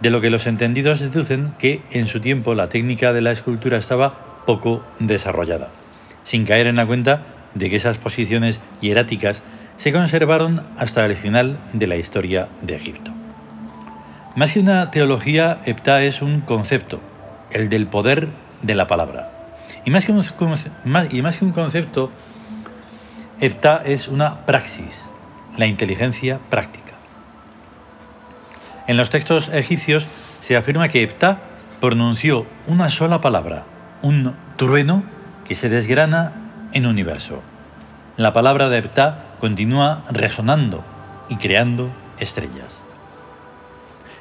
de 0.00 0.10
lo 0.10 0.20
que 0.20 0.28
los 0.28 0.46
entendidos 0.46 1.00
deducen 1.00 1.54
que 1.58 1.80
en 1.92 2.08
su 2.08 2.20
tiempo 2.20 2.54
la 2.54 2.68
técnica 2.68 3.14
de 3.14 3.22
la 3.22 3.32
escultura 3.32 3.78
estaba 3.78 4.42
poco 4.44 4.84
desarrollada, 4.98 5.68
sin 6.24 6.44
caer 6.44 6.66
en 6.66 6.76
la 6.76 6.84
cuenta 6.84 7.22
de 7.54 7.70
que 7.70 7.76
esas 7.76 7.96
posiciones 7.96 8.60
hieráticas 8.82 9.40
se 9.78 9.92
conservaron 9.92 10.60
hasta 10.76 11.06
el 11.06 11.16
final 11.16 11.56
de 11.72 11.86
la 11.86 11.96
historia 11.96 12.48
de 12.60 12.76
Egipto. 12.76 13.10
Más 14.34 14.52
que 14.52 14.60
una 14.60 14.90
teología, 14.90 15.62
Heptá 15.64 16.02
es 16.02 16.20
un 16.20 16.42
concepto, 16.42 17.00
el 17.50 17.70
del 17.70 17.86
poder 17.86 18.28
de 18.60 18.74
la 18.74 18.88
palabra. 18.88 19.30
Y 19.86 19.90
más 19.90 20.04
que 20.04 20.12
un, 20.12 20.22
concepto, 21.52 22.10
Heptá 23.40 23.82
es 23.86 24.08
una 24.08 24.44
praxis, 24.44 25.06
la 25.56 25.66
inteligencia 25.66 26.40
práctica. 26.50 26.94
En 28.86 28.96
los 28.96 29.10
textos 29.10 29.48
egipcios 29.48 30.06
se 30.40 30.56
afirma 30.56 30.88
que 30.88 31.02
Heptá 31.02 31.40
pronunció 31.80 32.46
una 32.66 32.90
sola 32.90 33.20
palabra, 33.20 33.64
un 34.02 34.34
trueno 34.56 35.02
que 35.44 35.54
se 35.54 35.68
desgrana 35.68 36.32
en 36.72 36.86
universo. 36.86 37.42
La 38.16 38.32
palabra 38.32 38.68
de 38.68 38.78
Heptá 38.78 39.24
continúa 39.40 40.04
resonando 40.10 40.84
y 41.28 41.36
creando 41.36 41.90
estrellas. 42.18 42.82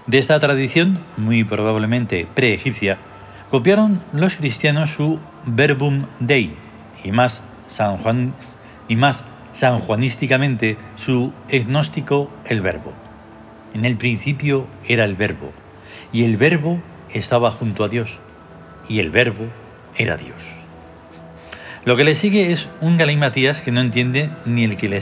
De 0.08 0.18
esta 0.18 0.39
tradición, 0.39 1.00
muy 1.18 1.44
probablemente 1.44 2.27
preegipcia, 2.34 2.98
copiaron 3.50 4.01
los 4.13 4.36
cristianos 4.36 4.92
su 4.92 5.20
Verbum 5.46 6.06
Dei 6.20 6.56
y 7.04 7.12
más, 7.12 7.44
San 7.68 7.98
Juan, 7.98 8.34
y 8.88 8.96
más 8.96 9.24
sanjuanísticamente 9.55 10.77
su 10.97 11.33
gnóstico 11.50 12.29
el 12.45 12.62
Verbo. 12.62 12.93
En 13.74 13.85
el 13.85 13.97
principio 13.97 14.67
era 14.88 15.05
el 15.05 15.15
Verbo, 15.15 15.51
y 16.13 16.24
el 16.24 16.38
verbo 16.38 16.79
estaba 17.12 17.51
junto 17.51 17.83
a 17.83 17.88
Dios, 17.88 18.19
y 18.88 19.00
el 19.00 19.09
verbo 19.09 19.45
era 19.97 20.17
Dios. 20.17 20.38
Lo 21.85 21.95
que 21.95 22.03
le 22.03 22.15
sigue 22.15 22.51
es 22.51 22.69
un 22.81 22.97
galimatías 22.97 23.62
que 23.62 23.71
no 23.71 23.81
entiende 23.81 24.29
ni 24.45 24.63
el 24.63 24.75
que, 24.75 24.89
le, 24.89 25.01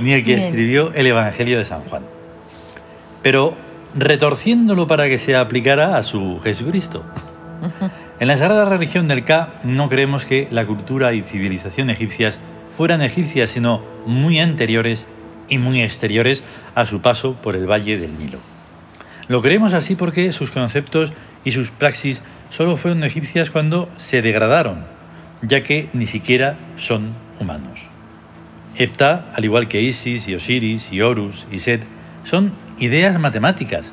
ni 0.00 0.12
el 0.12 0.24
que 0.24 0.34
escribió 0.34 0.92
el 0.94 1.06
Evangelio 1.06 1.58
de 1.58 1.64
San 1.64 1.82
Juan. 1.82 2.02
Pero 3.22 3.54
retorciéndolo 3.94 4.86
para 4.86 5.08
que 5.08 5.18
se 5.18 5.36
aplicara 5.36 5.96
a 5.96 6.02
su 6.02 6.40
Jesucristo. 6.42 7.04
En 8.20 8.28
la 8.28 8.36
sagrada 8.36 8.66
religión 8.66 9.08
del 9.08 9.24
Ka 9.24 9.54
no 9.64 9.88
creemos 9.88 10.26
que 10.26 10.46
la 10.52 10.64
cultura 10.64 11.12
y 11.12 11.22
civilización 11.22 11.90
egipcias 11.90 12.38
fueran 12.76 13.02
egipcias, 13.02 13.50
sino 13.50 13.82
muy 14.06 14.38
anteriores 14.40 15.06
y 15.48 15.58
muy 15.58 15.82
exteriores 15.82 16.42
a 16.74 16.86
su 16.86 17.00
paso 17.00 17.34
por 17.34 17.54
el 17.56 17.70
valle 17.70 17.98
del 17.98 18.18
Nilo. 18.18 18.38
Lo 19.28 19.42
creemos 19.42 19.74
así 19.74 19.94
porque 19.94 20.32
sus 20.32 20.50
conceptos 20.50 21.12
y 21.44 21.52
sus 21.52 21.70
praxis 21.70 22.22
solo 22.50 22.76
fueron 22.76 23.04
egipcias 23.04 23.50
cuando 23.50 23.88
se 23.96 24.22
degradaron, 24.22 24.84
ya 25.42 25.62
que 25.62 25.88
ni 25.92 26.06
siquiera 26.06 26.56
son 26.76 27.12
humanos. 27.40 27.88
Heptá, 28.76 29.26
al 29.34 29.44
igual 29.44 29.68
que 29.68 29.82
Isis 29.82 30.28
y 30.28 30.34
Osiris 30.34 30.92
y 30.92 31.00
Horus 31.02 31.46
y 31.52 31.58
Set, 31.58 31.84
son 32.24 32.52
ideas 32.78 33.18
matemáticas 33.18 33.92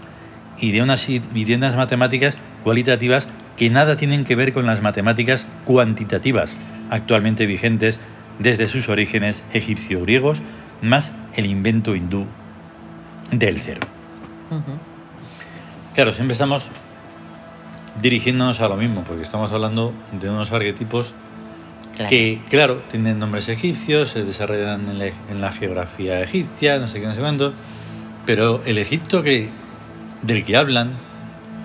y 0.60 0.72
de 0.72 0.82
unas, 0.82 1.08
i- 1.10 1.22
y 1.34 1.46
de 1.46 1.56
unas 1.56 1.76
matemáticas 1.76 2.36
cualitativas 2.64 3.28
que 3.58 3.70
nada 3.70 3.98
tienen 3.98 4.24
que 4.24 4.36
ver 4.36 4.54
con 4.54 4.66
las 4.66 4.82
matemáticas 4.82 5.46
cuantitativas 5.66 6.54
actualmente 6.90 7.46
vigentes 7.46 8.00
desde 8.40 8.68
sus 8.68 8.90
orígenes 8.90 9.44
egipcio-griegos, 9.54 10.42
más 10.82 11.12
el 11.36 11.46
invento 11.46 11.96
hindú 11.96 12.26
del 13.32 13.60
cero. 13.60 13.82
Claro, 15.94 16.14
siempre 16.14 16.34
estamos 16.34 16.68
dirigiéndonos 18.02 18.62
a 18.62 18.68
lo 18.70 18.78
mismo, 18.78 19.04
porque 19.04 19.24
estamos 19.24 19.52
hablando 19.52 19.94
de 20.20 20.30
unos 20.30 20.52
arquetipos 20.52 21.14
Claro. 21.96 22.10
que, 22.12 22.42
claro, 22.50 22.82
tienen 22.90 23.20
nombres 23.20 23.50
egipcios, 23.50 24.12
se 24.12 24.24
desarrollan 24.24 24.88
en 24.90 25.00
la, 25.00 25.08
en 25.08 25.42
la 25.42 25.52
geografía 25.52 26.22
egipcia, 26.22 26.80
no 26.80 26.88
sé 26.88 27.02
qué, 27.02 27.08
no 27.08 27.14
sé 27.14 27.20
cuánto, 27.20 27.52
pero 28.26 28.62
el 28.66 28.78
Egipto 28.78 29.22
que, 29.22 29.50
del 30.22 30.46
que 30.46 30.56
hablan 30.56 30.94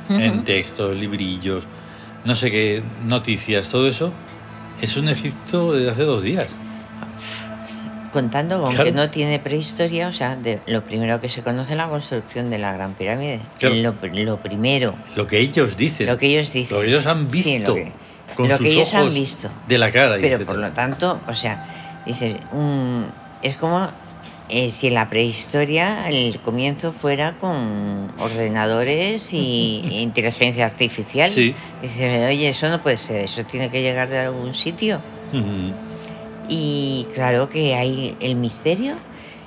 en 0.08 0.42
textos, 0.42 0.96
librillos, 0.96 1.62
no 2.24 2.34
sé 2.34 2.50
qué, 2.50 2.82
noticias, 3.06 3.68
todo 3.68 3.86
eso, 3.86 4.12
es 4.82 4.96
un 4.96 5.08
Egipto 5.08 5.72
de 5.72 5.88
hace 5.88 6.02
dos 6.02 6.24
días. 6.24 6.48
Contando 8.14 8.60
con 8.62 8.70
Claro. 8.70 8.84
que 8.84 8.92
no 8.92 9.10
tiene 9.10 9.40
prehistoria, 9.40 10.06
o 10.08 10.12
sea, 10.12 10.36
de, 10.36 10.60
lo 10.66 10.84
primero 10.84 11.18
que 11.18 11.28
se 11.28 11.42
conoce 11.42 11.72
es 11.72 11.76
la 11.76 11.88
construcción 11.88 12.48
de 12.48 12.58
la 12.58 12.72
Gran 12.72 12.94
Pirámide. 12.94 13.40
Claro. 13.58 13.74
Lo, 13.74 13.94
lo 14.24 14.36
primero, 14.40 14.94
Lo 15.16 15.26
que 15.26 15.40
ellos 15.40 15.76
dicen, 15.76 16.06
lo 16.06 16.16
que 16.16 16.26
ellos 16.28 16.52
dicen. 16.52 16.76
lo 16.76 16.82
que 16.82 16.88
ellos 16.90 17.06
han 17.06 17.30
Sí, 17.30 17.42
visto, 17.42 17.68
lo 17.70 17.74
que, 17.74 17.92
con 18.36 18.48
lo 18.48 18.56
sus 18.56 18.64
que 18.66 18.72
ellos 18.72 18.94
han 18.94 19.12
visto. 19.12 19.48
de 19.66 19.78
la 19.78 19.90
cara. 19.90 20.16
Pero 20.20 20.46
por 20.46 20.56
lo 20.58 20.70
tanto, 20.70 21.20
o 21.28 21.34
sea, 21.34 22.02
dices, 22.06 22.36
un- 22.52 23.06
es 23.42 23.56
como 23.56 23.88
eh, 24.48 24.70
si 24.70 24.86
en 24.88 24.94
la 24.94 25.08
prehistoria 25.10 26.08
el 26.08 26.38
comienzo 26.40 26.92
fuera 26.92 27.36
con 27.40 28.12
ordenadores 28.20 29.32
y 29.32 29.82
inteligencia 29.90 30.66
artificial. 30.66 31.28
Sí. 31.30 31.52
Dices, 31.82 32.28
oye, 32.30 32.48
eso 32.48 32.68
no 32.68 32.80
puede 32.80 32.96
ser, 32.96 33.22
eso 33.24 33.42
tiene 33.44 33.70
que 33.70 33.82
llegar 33.82 34.08
de 34.08 34.20
algún 34.20 34.54
sitio. 34.54 35.00
Ujú. 35.32 35.72
Y 36.48 37.06
claro 37.14 37.48
que 37.48 37.74
hay 37.74 38.16
el 38.20 38.36
misterio, 38.36 38.94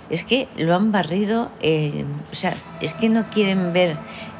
es 0.09 0.23
que 0.23 0.47
lo 0.57 0.75
han 0.75 0.91
barrido, 0.91 1.51
eh, 1.61 2.05
o 2.31 2.35
sea, 2.35 2.55
es 2.81 2.93
que 2.93 3.09
no 3.09 3.29
quieren 3.29 3.73
ver, 3.73 3.97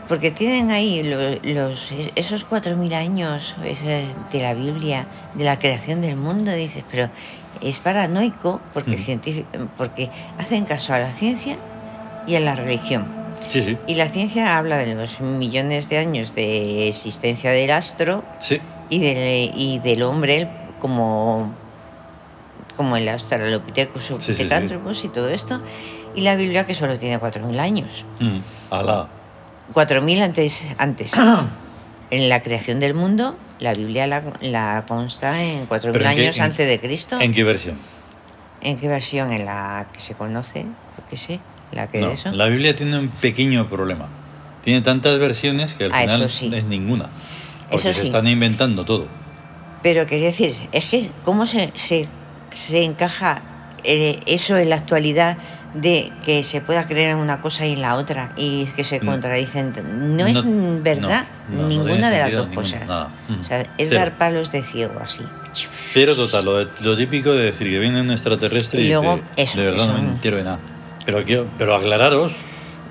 porque 0.08 0.32
tienen 0.32 0.72
ahí 0.72 1.04
lo- 1.04 1.36
los, 1.44 1.94
esos 2.16 2.46
cuatro 2.46 2.78
mil 2.78 2.94
años 2.94 3.56
ese 3.66 4.06
de 4.32 4.42
la 4.42 4.54
Biblia, 4.54 5.08
de 5.36 5.44
la 5.44 5.60
creación 5.60 6.02
del 6.02 6.16
mundo, 6.16 6.52
dices, 6.54 6.84
pero 6.90 7.10
es 7.62 7.80
paranoico 7.80 8.62
porque, 8.74 8.98
Mm. 8.98 9.66
porque 9.78 10.10
hacen 10.38 10.66
caso 10.66 10.94
a 10.94 11.00
la 11.00 11.14
ciencia 11.14 11.58
y 12.26 12.36
a 12.36 12.40
la 12.40 12.56
religión. 12.56 13.06
Sí, 13.48 13.62
sí, 13.62 13.78
Y 13.88 13.96
la 13.96 14.08
ciencia 14.10 14.58
habla 14.58 14.78
de 14.78 14.94
los 14.96 15.20
millones 15.22 15.90
de 15.90 15.98
años 16.00 16.34
de 16.36 16.88
existencia 16.88 17.52
del 17.52 17.72
astro 17.72 18.24
sí. 18.40 18.60
y 18.90 19.00
del, 19.00 19.52
y 19.56 19.80
del 19.80 20.04
hombre 20.04 20.50
como, 20.80 21.54
como 22.78 22.96
el 22.96 23.10
Australopithecus 23.10 24.06
Sí, 24.06 24.14
sí, 24.20 24.36
sí. 24.36 25.06
Y 25.06 25.10
todo 25.10 25.28
esto, 25.30 25.62
y 26.16 26.22
la 26.22 26.36
Biblia 26.36 26.64
que 26.64 26.74
solo 26.74 26.98
tiene 26.98 27.20
4.000 27.20 27.60
años. 27.60 28.06
Mm. 28.20 28.38
Alá. 28.72 29.08
4.000 29.74 30.22
antes, 30.22 30.64
antes. 30.78 31.12
en 32.12 32.30
la 32.30 32.42
creación 32.42 32.80
del 32.80 32.94
mundo, 32.94 33.36
la 33.60 33.74
Biblia 33.74 34.08
la, 34.08 34.24
la 34.42 34.86
consta 34.88 35.44
en 35.44 35.68
4.000 35.68 35.92
¿Pero 35.92 36.10
en 36.10 36.16
qué- 36.16 36.22
años 36.24 36.38
en- 36.38 36.44
antes 36.44 36.68
de 36.68 36.80
Cristo. 36.80 37.20
¿En 37.20 37.34
qué 37.34 37.44
versión? 37.44 37.78
¿En 38.62 38.78
qué 38.78 38.88
versión? 38.88 39.32
En 39.34 39.46
la 39.46 39.88
que 39.94 40.00
se 40.00 40.14
conoce, 40.16 40.66
porque 40.96 41.18
sí, 41.18 41.40
la 41.72 41.88
que 41.90 42.00
No, 42.00 42.12
eso. 42.12 42.32
la 42.32 42.46
Biblia 42.46 42.76
tiene 42.76 42.98
un 42.98 43.10
pequeño 43.10 43.68
problema. 43.70 44.08
Tiene 44.64 44.82
tantas 44.82 45.18
versiones 45.20 45.74
que 45.74 45.86
al 45.86 45.92
Ah, 45.94 46.02
final 46.02 46.30
sí. 46.30 46.50
es 46.54 46.66
ninguna. 46.66 47.10
Porque 47.70 47.76
Eso 47.90 47.94
se 47.94 48.02
sí. 48.02 48.06
están 48.08 48.28
inventando 48.28 48.84
todo. 48.86 49.08
Pero 49.84 50.06
quería 50.06 50.28
decir, 50.28 50.56
es 50.72 50.90
que 50.90 51.10
cómo 51.24 51.46
se, 51.46 51.72
se, 51.76 52.08
se 52.52 52.84
encaja 52.84 53.42
eh, 53.84 54.20
eso 54.26 54.58
en 54.58 54.70
la 54.70 54.76
actualidad 54.78 55.38
de 55.74 56.12
que 56.26 56.42
se 56.44 56.62
pueda 56.62 56.86
creer 56.88 57.12
en 57.12 57.18
una 57.18 57.40
cosa 57.42 57.66
y 57.68 57.74
en 57.74 57.82
la 57.82 57.96
otra 57.96 58.32
y 58.36 58.66
que 58.76 58.84
se 58.84 59.00
contradicen. 59.00 59.74
No, 60.18 60.26
es 60.26 60.42
verdad 60.82 61.26
no, 61.50 61.56
no, 61.58 61.62
no 61.64 61.68
ninguna 61.68 62.10
de 62.10 62.20
las 62.20 62.32
dos 62.32 62.50
cosas. 62.50 62.88
nada. 62.88 63.10
Mm. 63.28 63.42
O 63.42 63.44
sea, 63.44 63.62
es 63.62 63.68
Cero. 63.78 63.96
dar 63.96 64.18
palos 64.18 64.52
de 64.52 64.64
ciego 64.64 65.00
así. 65.02 65.24
Pero 65.94 66.16
total, 66.16 66.46
lo, 66.46 66.64
lo 66.82 66.98
típico 66.98 67.32
de 67.34 67.46
decir 67.46 67.70
que 67.70 67.80
viene 67.80 68.02
un 68.02 68.12
extraterrestre 68.12 68.82
y, 68.82 68.86
Y 68.86 68.90
luego, 68.90 69.16
dice, 69.18 69.24
eso, 69.44 69.58
de 69.60 69.66
verdad 69.66 69.84
eso 69.84 69.94
no 69.94 70.18
me 70.34 70.44
nada. 70.44 70.60
Pero, 71.06 71.24
quiero- 71.24 71.48
pero 71.58 71.76
aclararos, 71.76 72.34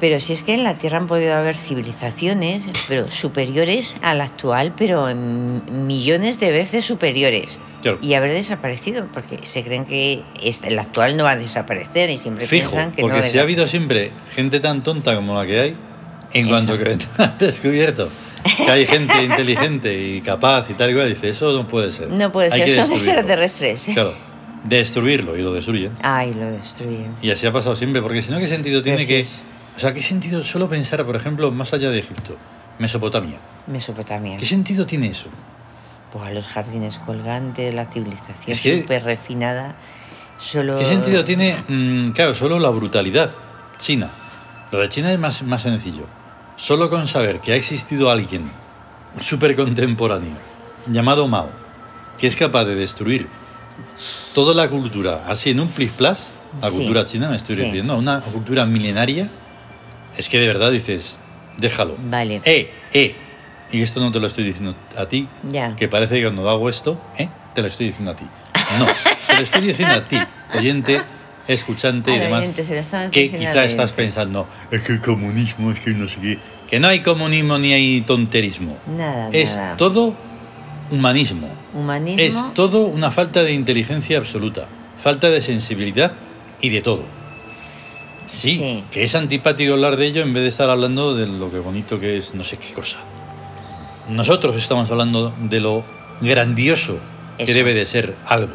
Pero 0.00 0.20
si 0.20 0.32
es 0.34 0.42
que 0.42 0.54
en 0.54 0.62
la 0.62 0.74
Tierra 0.78 0.98
han 0.98 1.06
podido 1.06 1.34
haber 1.34 1.56
civilizaciones, 1.56 2.62
pero 2.86 3.10
superiores 3.10 3.96
a 4.02 4.14
la 4.14 4.24
actual, 4.24 4.72
pero 4.76 5.08
millones 5.14 6.38
de 6.38 6.52
veces 6.52 6.84
superiores. 6.84 7.58
Claro. 7.86 7.98
Y 8.02 8.14
haber 8.14 8.32
desaparecido, 8.32 9.06
porque 9.12 9.38
se 9.44 9.62
creen 9.62 9.84
que 9.84 10.22
la 10.70 10.82
actual 10.82 11.16
no 11.16 11.24
va 11.24 11.32
a 11.32 11.36
desaparecer 11.36 12.10
y 12.10 12.18
siempre 12.18 12.46
fijo, 12.46 12.70
piensan 12.70 12.92
que 12.92 13.02
porque 13.02 13.18
no. 13.18 13.24
si 13.24 13.38
ha 13.38 13.42
habido 13.42 13.66
siempre 13.68 14.10
gente 14.34 14.60
tan 14.60 14.82
tonta 14.82 15.14
como 15.14 15.38
la 15.38 15.46
que 15.46 15.60
hay, 15.60 15.76
en 16.32 16.46
Eso. 16.46 16.48
cuanto 16.48 16.78
que 16.78 16.98
han 17.18 17.38
descubierto 17.38 18.08
que 18.56 18.70
hay 18.70 18.86
gente 18.86 19.22
inteligente 19.22 19.98
y 19.98 20.20
capaz 20.20 20.70
y 20.70 20.74
tal 20.74 20.90
y 20.90 20.94
cual, 20.94 21.08
dice, 21.08 21.28
eso 21.28 21.52
no 21.52 21.66
puede 21.66 21.90
ser. 21.90 22.08
No 22.08 22.30
puede 22.32 22.52
Hay 22.52 22.60
ser, 22.60 22.68
son 22.68 22.90
destruirlo". 22.90 22.96
extraterrestres. 22.96 23.84
Claro, 23.92 24.14
destruirlo 24.64 25.36
y 25.36 25.42
lo 25.42 25.52
destruyen. 25.52 25.92
Ay, 26.02 26.32
lo 26.34 26.50
destruyen. 26.50 27.14
Y 27.22 27.30
así 27.30 27.46
ha 27.46 27.52
pasado 27.52 27.76
siempre, 27.76 28.02
porque 28.02 28.22
si 28.22 28.30
no, 28.30 28.38
¿qué 28.38 28.46
sentido 28.46 28.82
tiene 28.82 28.98
Así 28.98 29.06
que... 29.06 29.24
O 29.76 29.78
sea, 29.80 29.92
¿qué 29.92 30.00
sentido 30.00 30.42
solo 30.42 30.68
pensar, 30.68 31.04
por 31.04 31.16
ejemplo, 31.16 31.50
más 31.50 31.72
allá 31.74 31.90
de 31.90 31.98
Egipto? 31.98 32.36
Mesopotamia. 32.78 33.38
Mesopotamia. 33.66 34.38
¿Qué 34.38 34.46
sentido 34.46 34.86
tiene 34.86 35.08
eso? 35.08 35.28
Pues 36.18 36.32
los 36.34 36.48
jardines 36.48 36.96
colgantes, 36.96 37.74
la 37.74 37.84
civilización 37.84 38.50
Es 38.50 38.62
que- 38.62 38.80
súper 38.80 39.04
refinada. 39.04 39.76
Solo. 40.38 40.78
¿Qué 40.78 40.84
sentido 40.86 41.24
tiene, 41.24 41.56
mm, 41.68 42.12
claro, 42.12 42.34
solo 42.34 42.58
la 42.58 42.70
brutalidad? 42.70 43.30
China. 43.76 44.08
Lo 44.72 44.78
de 44.78 44.88
China 44.88 45.12
es 45.12 45.18
más, 45.18 45.42
más 45.42 45.60
sencillo. 45.62 46.04
Solo 46.56 46.88
con 46.88 47.06
saber 47.06 47.40
que 47.40 47.52
ha 47.52 47.56
existido 47.56 48.10
alguien 48.10 48.50
súper 49.20 49.54
contemporáneo, 49.56 50.32
llamado 50.86 51.28
Mao, 51.28 51.50
que 52.16 52.26
es 52.26 52.36
capaz 52.36 52.64
de 52.64 52.76
destruir 52.76 53.28
toda 54.34 54.54
la 54.54 54.68
cultura, 54.70 55.24
así 55.28 55.50
en 55.50 55.60
un 55.60 55.68
plis 55.68 55.90
plas, 55.90 56.30
la 56.62 56.70
Sí, 56.70 56.76
cultura 56.78 57.04
china, 57.04 57.28
me 57.28 57.36
estoy 57.36 57.56
sí. 57.56 57.60
refiriendo, 57.62 57.94
una 57.98 58.20
cultura 58.22 58.64
milenaria, 58.64 59.28
es 60.16 60.30
que 60.30 60.38
de 60.38 60.46
verdad 60.46 60.70
dices, 60.70 61.18
déjalo. 61.58 61.94
Vale. 61.98 62.40
¡Eh, 62.46 62.70
eh! 62.94 63.14
Y 63.72 63.82
esto 63.82 64.00
no 64.00 64.12
te 64.12 64.20
lo 64.20 64.26
estoy 64.28 64.44
diciendo 64.44 64.74
a 64.96 65.06
ti, 65.06 65.28
Ya. 65.50 65.74
que 65.76 65.88
parece 65.88 66.16
que 66.16 66.22
cuando 66.22 66.48
hago 66.48 66.68
esto, 66.68 67.00
¿eh? 67.18 67.28
te 67.54 67.62
lo 67.62 67.68
estoy 67.68 67.86
diciendo 67.86 68.12
a 68.12 68.16
ti. 68.16 68.24
No, 68.78 68.86
te 69.28 69.34
lo 69.36 69.42
estoy 69.42 69.60
diciendo 69.66 69.94
a 69.94 70.04
ti, 70.04 70.18
oyente, 70.56 71.00
escuchante 71.48 72.14
y 72.14 72.18
demás, 72.18 72.46
que 73.12 73.30
quizá 73.30 73.64
estás 73.64 73.92
pensando, 73.92 74.46
es 74.70 74.82
que 74.82 74.92
el 74.92 75.00
comunismo, 75.00 75.70
es 75.72 75.80
que 75.80 75.90
no 75.90 76.08
sé 76.08 76.20
qué. 76.20 76.38
Que 76.68 76.80
no 76.80 76.88
hay 76.88 77.00
comunismo 77.00 77.58
ni 77.58 77.72
hay 77.72 78.00
tonterismo. 78.02 78.76
Nada, 78.86 79.30
Es 79.32 79.54
nada. 79.56 79.76
todo 79.76 80.14
humanismo. 80.90 81.48
Humanismo. 81.74 82.22
Es 82.22 82.54
todo 82.54 82.86
una 82.86 83.10
falta 83.10 83.42
de 83.42 83.52
inteligencia 83.52 84.18
absoluta, 84.18 84.66
falta 85.02 85.28
de 85.30 85.40
sensibilidad 85.40 86.12
y 86.60 86.70
de 86.70 86.82
todo. 86.82 87.04
Sí, 88.26 88.50
Sí. 88.58 88.84
que 88.90 89.04
es 89.04 89.14
antipático 89.14 89.72
hablar 89.74 89.96
de 89.96 90.06
ello 90.06 90.22
en 90.22 90.32
vez 90.34 90.42
de 90.42 90.48
estar 90.48 90.68
hablando 90.70 91.14
de 91.14 91.26
lo 91.28 91.50
que 91.52 91.58
bonito 91.60 92.00
que 92.00 92.18
es 92.18 92.34
no 92.34 92.42
sé 92.42 92.56
qué 92.56 92.72
cosa. 92.72 92.96
Nosotros 94.08 94.56
estamos 94.56 94.90
hablando 94.90 95.34
de 95.40 95.60
lo 95.60 95.84
grandioso 96.20 96.98
que 97.38 97.52
debe 97.52 97.74
de 97.74 97.86
ser 97.86 98.14
algo, 98.26 98.54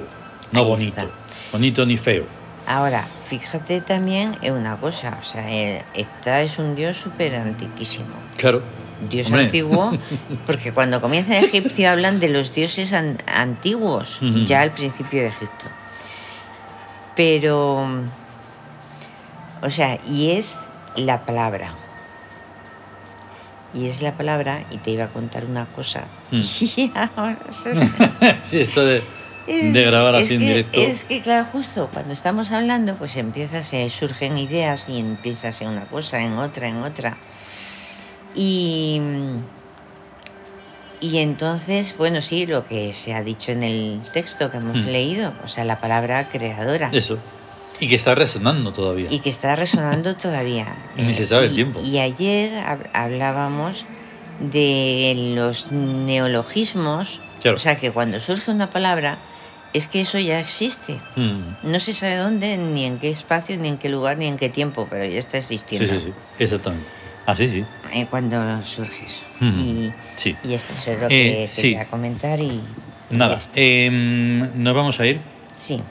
no 0.52 0.62
Ahí 0.62 0.66
bonito. 0.66 1.00
está. 1.02 1.12
Bonito 1.52 1.86
ni 1.86 1.98
feo. 1.98 2.24
Ahora, 2.66 3.08
fíjate 3.26 3.82
también 3.82 4.38
en 4.42 4.54
una 4.54 4.78
cosa. 4.78 5.18
O 5.22 5.26
sea, 5.26 5.50
el 5.52 5.82
es 5.94 6.58
un 6.60 6.76
dios 6.76 6.96
súper 6.98 7.36
antiquísimo. 7.36 8.06
Claro, 8.38 8.62
dios 9.10 9.28
Hombre. 9.28 9.46
antiguo, 9.46 9.92
porque 10.46 10.72
cuando 10.72 11.02
comienza 11.02 11.38
en 11.38 11.44
egipcio 11.46 11.90
hablan 11.92 12.20
de 12.20 12.30
los 12.30 12.54
dioses 12.56 12.94
an- 12.94 13.18
antiguos, 13.28 14.20
ya 14.46 14.62
al 14.62 14.72
principio 14.72 15.22
de 15.22 15.28
Egipto. 15.28 15.66
Pero, 17.16 17.86
o 19.62 19.70
sea, 19.70 20.00
y 20.08 20.32
es 20.32 20.66
la 20.96 21.26
palabra. 21.26 21.76
Y 23.74 23.88
es 23.88 24.02
la 24.02 24.18
palabra, 24.18 24.66
y 24.72 24.78
te 24.78 24.92
iba 24.92 25.06
a 25.06 25.08
contar 25.08 25.46
una 25.46 25.66
cosa. 25.66 26.04
Mm. 26.32 26.42
Y 26.78 26.92
ahora 26.96 27.38
se- 27.52 27.74
sí, 28.44 28.60
esto 28.60 28.84
de, 28.86 29.02
es- 29.48 29.74
de 29.74 29.84
grabar 29.86 30.16
así 30.16 30.34
en 30.36 30.42
directo. 30.42 30.80
Es 30.80 31.06
que, 31.06 31.22
claro, 31.22 31.46
justo 31.52 31.90
cuando 31.94 32.12
estamos 32.14 32.52
hablando, 32.52 32.96
pues 32.96 33.16
empiezas, 33.16 33.68
se 33.68 33.88
surgen 33.90 34.38
ideas 34.38 34.88
y 34.90 35.02
piensas 35.22 35.62
en 35.62 35.70
una 35.70 35.86
cosa, 35.86 36.22
en 36.22 36.34
otra, 36.34 36.68
en 36.68 36.84
otra. 36.84 37.18
Y, 38.36 39.02
y 41.00 41.18
entonces, 41.18 41.96
bueno, 41.98 42.22
sí, 42.22 42.46
lo 42.46 42.64
que 42.64 42.94
se 42.94 43.14
ha 43.14 43.24
dicho 43.24 43.52
en 43.52 43.64
el 43.64 44.02
texto 44.14 44.50
que 44.52 44.58
hemos 44.58 44.86
Mm. 44.86 44.90
leído, 44.90 45.34
o 45.44 45.48
sea, 45.48 45.66
la 45.66 45.80
palabra 45.80 46.30
creadora. 46.30 46.90
Eso. 46.94 47.18
Y 47.82 47.88
que 47.90 47.96
está 47.96 48.16
resonando 48.16 48.72
todavía. 48.72 49.08
Y 49.10 49.20
que 49.20 49.28
está 49.30 49.56
resonando 49.58 50.16
todavía. 50.26 50.74
Ni 50.96 51.14
se 51.14 51.26
sabe 51.26 51.48
el 51.48 51.52
Y- 51.52 51.56
tiempo. 51.56 51.82
Y 51.84 51.98
ayer 52.00 52.54
hab- 52.64 52.90
hablábamos 52.94 53.86
de 54.40 55.34
los 55.36 55.72
neologismos. 55.72 57.20
Claro. 57.42 57.58
O 57.58 57.60
sea, 57.60 57.76
que 57.76 57.92
cuando 57.92 58.20
surge 58.20 58.52
una 58.52 58.70
palabra, 58.70 59.18
es 59.74 59.88
que 59.88 60.02
eso 60.02 60.20
ya 60.20 60.40
existe. 60.40 61.00
Mm. 61.16 61.56
No 61.64 61.80
se 61.80 61.94
sabe 61.94 62.18
dónde, 62.18 62.56
ni 62.58 62.86
en 62.86 63.00
qué 63.00 63.10
espacio, 63.10 63.58
ni 63.58 63.68
en 63.68 63.78
qué 63.78 63.90
lugar, 63.90 64.18
ni 64.18 64.28
en 64.28 64.38
qué 64.38 64.50
tiempo, 64.50 64.88
pero 64.90 65.06
ya 65.06 65.18
está 65.20 65.32
Sí, 65.42 65.56
existiendo. 65.56 65.88
sí, 65.92 66.00
sí. 66.00 66.14
Exactamente. 66.40 66.88
Así 67.26 67.48
sí. 67.48 67.66
eh, 67.94 68.08
cuando 68.10 68.64
surge 68.64 69.06
eso. 69.06 69.22
Ujú. 69.40 69.60
Y, 69.60 69.94
Sí. 70.18 70.36
y 70.44 70.54
esto 70.54 70.74
es 70.76 70.86
lo 71.00 71.06
Eh, 71.06 71.08
que 71.10 71.48
sí. 71.50 71.62
quería 71.62 71.88
comentar 71.88 72.40
y... 72.40 72.60
Nada. 73.10 73.38
em, 73.56 74.40
nos 74.64 74.74
vamos 74.76 75.00
a 75.00 75.06
ir. 75.06 75.20
sí, 75.56 75.82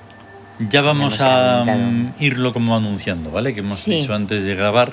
Ya 0.68 0.82
vamos 0.82 1.20
a 1.20 1.64
mm, 1.66 2.14
irlo 2.20 2.52
como 2.52 2.76
anunciando, 2.76 3.30
¿vale? 3.30 3.54
Que 3.54 3.60
hemos 3.60 3.78
Sí. 3.78 4.00
dicho 4.00 4.14
antes 4.14 4.44
de 4.44 4.54
grabar. 4.54 4.92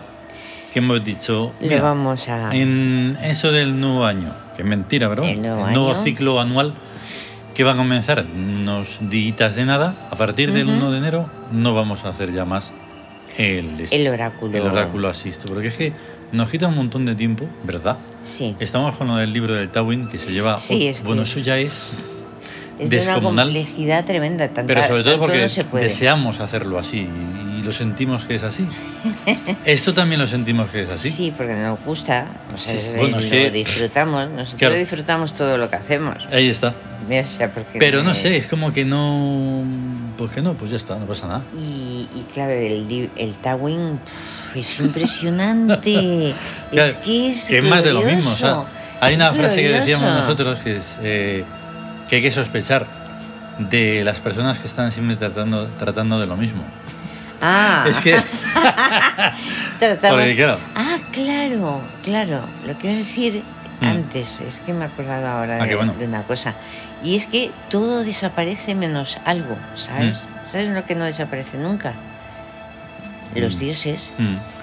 Que 0.72 0.80
hemos 0.80 1.04
dicho. 1.04 1.52
lo 1.60 1.68
mira, 1.68 1.82
vamos 1.82 2.28
a... 2.30 2.56
En 2.56 3.18
eso 3.24 3.52
del 3.52 3.80
nuevo 3.80 4.06
año, 4.06 4.32
que 4.56 4.62
es 4.62 4.68
mentira, 4.68 5.08
¿verdad? 5.08 5.28
El 5.30 5.42
nuevo 5.42 5.66
año. 5.66 6.04
ciclo 6.04 6.40
anual 6.40 6.74
que 7.54 7.64
va 7.64 7.72
a 7.72 7.76
comenzar 7.76 8.20
en 8.20 8.60
unos 8.62 8.98
días 9.02 9.56
de 9.56 9.66
nada. 9.66 9.96
A 10.12 10.16
partir 10.16 10.54
del 10.54 10.68
Ujú. 10.68 10.78
1 10.78 10.92
de 10.92 10.98
enero 11.00 11.30
no 11.52 11.74
vamos 11.74 12.06
a 12.06 12.10
hacer 12.10 12.32
ya 12.34 12.46
más 12.46 12.72
el, 13.38 13.84
El 13.92 14.08
oráculo. 14.08 14.56
el 14.58 14.64
oráculo 14.68 15.10
asisto, 15.10 15.46
porque 15.48 15.70
es 15.70 15.74
que 15.76 15.94
nos 16.32 16.50
quita 16.50 16.68
un 16.68 16.76
montón 16.76 17.06
de 17.06 17.16
tiempo, 17.16 17.48
¿verdad? 17.64 17.98
Sí. 18.24 18.56
Estamos 18.60 18.96
con 18.96 19.08
lo 19.08 19.16
del 19.16 19.34
libro 19.34 19.56
del 19.56 19.70
Tawin 19.70 20.08
que 20.08 20.20
se 20.20 20.32
lleva. 20.32 20.60
Sí, 20.60 20.88
es 20.88 21.02
bueno, 21.04 21.24
que- 21.24 21.30
eso 21.30 21.40
ya 21.40 21.58
es. 21.58 22.04
Es 22.80 22.90
de 22.90 22.98
una 22.98 23.06
descomunal. 23.14 23.46
complejidad 23.48 24.06
tremenda. 24.06 24.48
Tanta, 24.50 24.68
Pero 24.74 24.88
sobre 24.88 25.04
todo 25.04 25.20
porque 25.20 25.38
no 25.74 25.80
deseamos 25.80 26.40
hacerlo 26.40 26.78
así 26.80 27.08
y, 27.56 27.60
y 27.60 27.64
lo 27.64 27.72
sentimos 27.74 28.26
que 28.26 28.36
es 28.36 28.44
así. 28.44 28.68
Esto 29.66 29.94
también 29.94 30.22
lo 30.22 30.28
sentimos 30.28 30.70
que 30.70 30.84
es 30.84 30.90
así. 30.90 31.10
Sí, 31.10 31.34
porque 31.36 31.54
nos 31.56 31.80
gusta, 31.84 32.28
o 32.54 32.58
sea, 32.58 32.72
Sí, 32.74 32.78
es- 32.90 32.98
bueno, 32.98 33.18
es 33.20 33.26
lo 33.26 33.32
que- 33.32 33.52
disfrutamos, 33.52 34.30
nosotros 34.30 34.56
Claro. 34.60 34.76
disfrutamos 34.76 35.34
todo 35.34 35.58
lo 35.58 35.70
que 35.70 35.76
hacemos. 35.76 36.16
Ahí 36.32 36.50
está. 36.50 36.74
O 37.10 37.28
sea, 37.28 37.50
Pero 37.80 38.04
no 38.04 38.14
sé, 38.14 38.36
es 38.38 38.48
como 38.48 38.72
que 38.74 38.84
no. 38.84 39.64
Pues 40.18 40.32
que 40.32 40.42
no, 40.42 40.54
pues 40.56 40.72
ya 40.72 40.78
está, 40.78 40.96
no 40.98 41.06
pasa 41.06 41.26
nada. 41.28 41.42
Y, 41.58 42.08
y 42.16 42.26
claro, 42.34 42.52
el, 42.52 43.10
el 43.16 43.34
Tawin 43.36 44.00
es 44.56 44.80
impresionante. 44.80 46.34
Claro, 46.72 46.86
es 46.90 46.96
que 46.98 47.28
es. 47.30 47.46
que 47.48 47.58
es 47.60 47.64
más 47.64 47.82
de 47.84 47.94
lo 47.94 48.02
mismo. 48.02 48.30
o 48.30 48.36
sea, 48.36 48.50
glorioso, 48.50 48.68
hay 49.00 49.16
una 49.16 49.30
es 49.30 49.36
frase 49.38 49.62
que 49.62 49.70
decíamos 49.70 50.02
glorioso. 50.04 50.20
nosotros 50.28 50.60
que 50.60 50.76
es 50.78 50.96
eh, 51.02 51.44
que 52.10 52.18
hay 52.18 52.22
que 52.22 52.32
sospechar 52.32 52.86
de 53.60 54.04
las 54.04 54.20
personas 54.20 54.60
que 54.60 54.68
están 54.68 54.92
siempre 54.92 55.16
tratando, 55.16 55.68
tratando 55.80 56.20
de 56.20 56.26
lo 56.28 56.36
mismo. 56.38 56.64
Ah, 57.42 57.86
Es 57.90 58.00
que, 58.00 58.16
tratamos. 59.80 60.20
porque, 60.20 60.36
claro. 60.36 60.60
Ah, 60.76 60.98
claro, 61.12 61.82
claro. 62.04 62.42
Lo 62.66 62.78
que 62.78 62.88
iba 62.88 62.96
a 62.96 62.98
decir 63.00 63.44
Mm. 63.80 63.86
antes, 63.86 64.42
es 64.42 64.60
que 64.60 64.74
me 64.74 64.86
he 64.86 64.88
acordado 64.88 65.28
ahora 65.28 65.58
Ah, 65.60 65.64
de, 65.64 65.70
qué 65.70 65.76
bueno. 65.76 65.94
de 66.00 66.06
una 66.08 66.24
cosa. 66.24 66.56
Y 67.04 67.16
es 67.16 67.28
que 67.28 67.52
todo 67.70 68.04
desaparece 68.04 68.74
menos 68.74 69.20
algo, 69.24 69.56
¿sabes? 69.76 70.28
Mm. 70.28 70.46
¿Sabes 70.48 70.70
lo 70.72 70.84
que 70.84 70.96
no 70.96 71.06
desaparece 71.06 71.60
nunca? 71.60 71.94
Los 73.36 73.58
Mm. 73.58 73.60
dioses. 73.60 74.12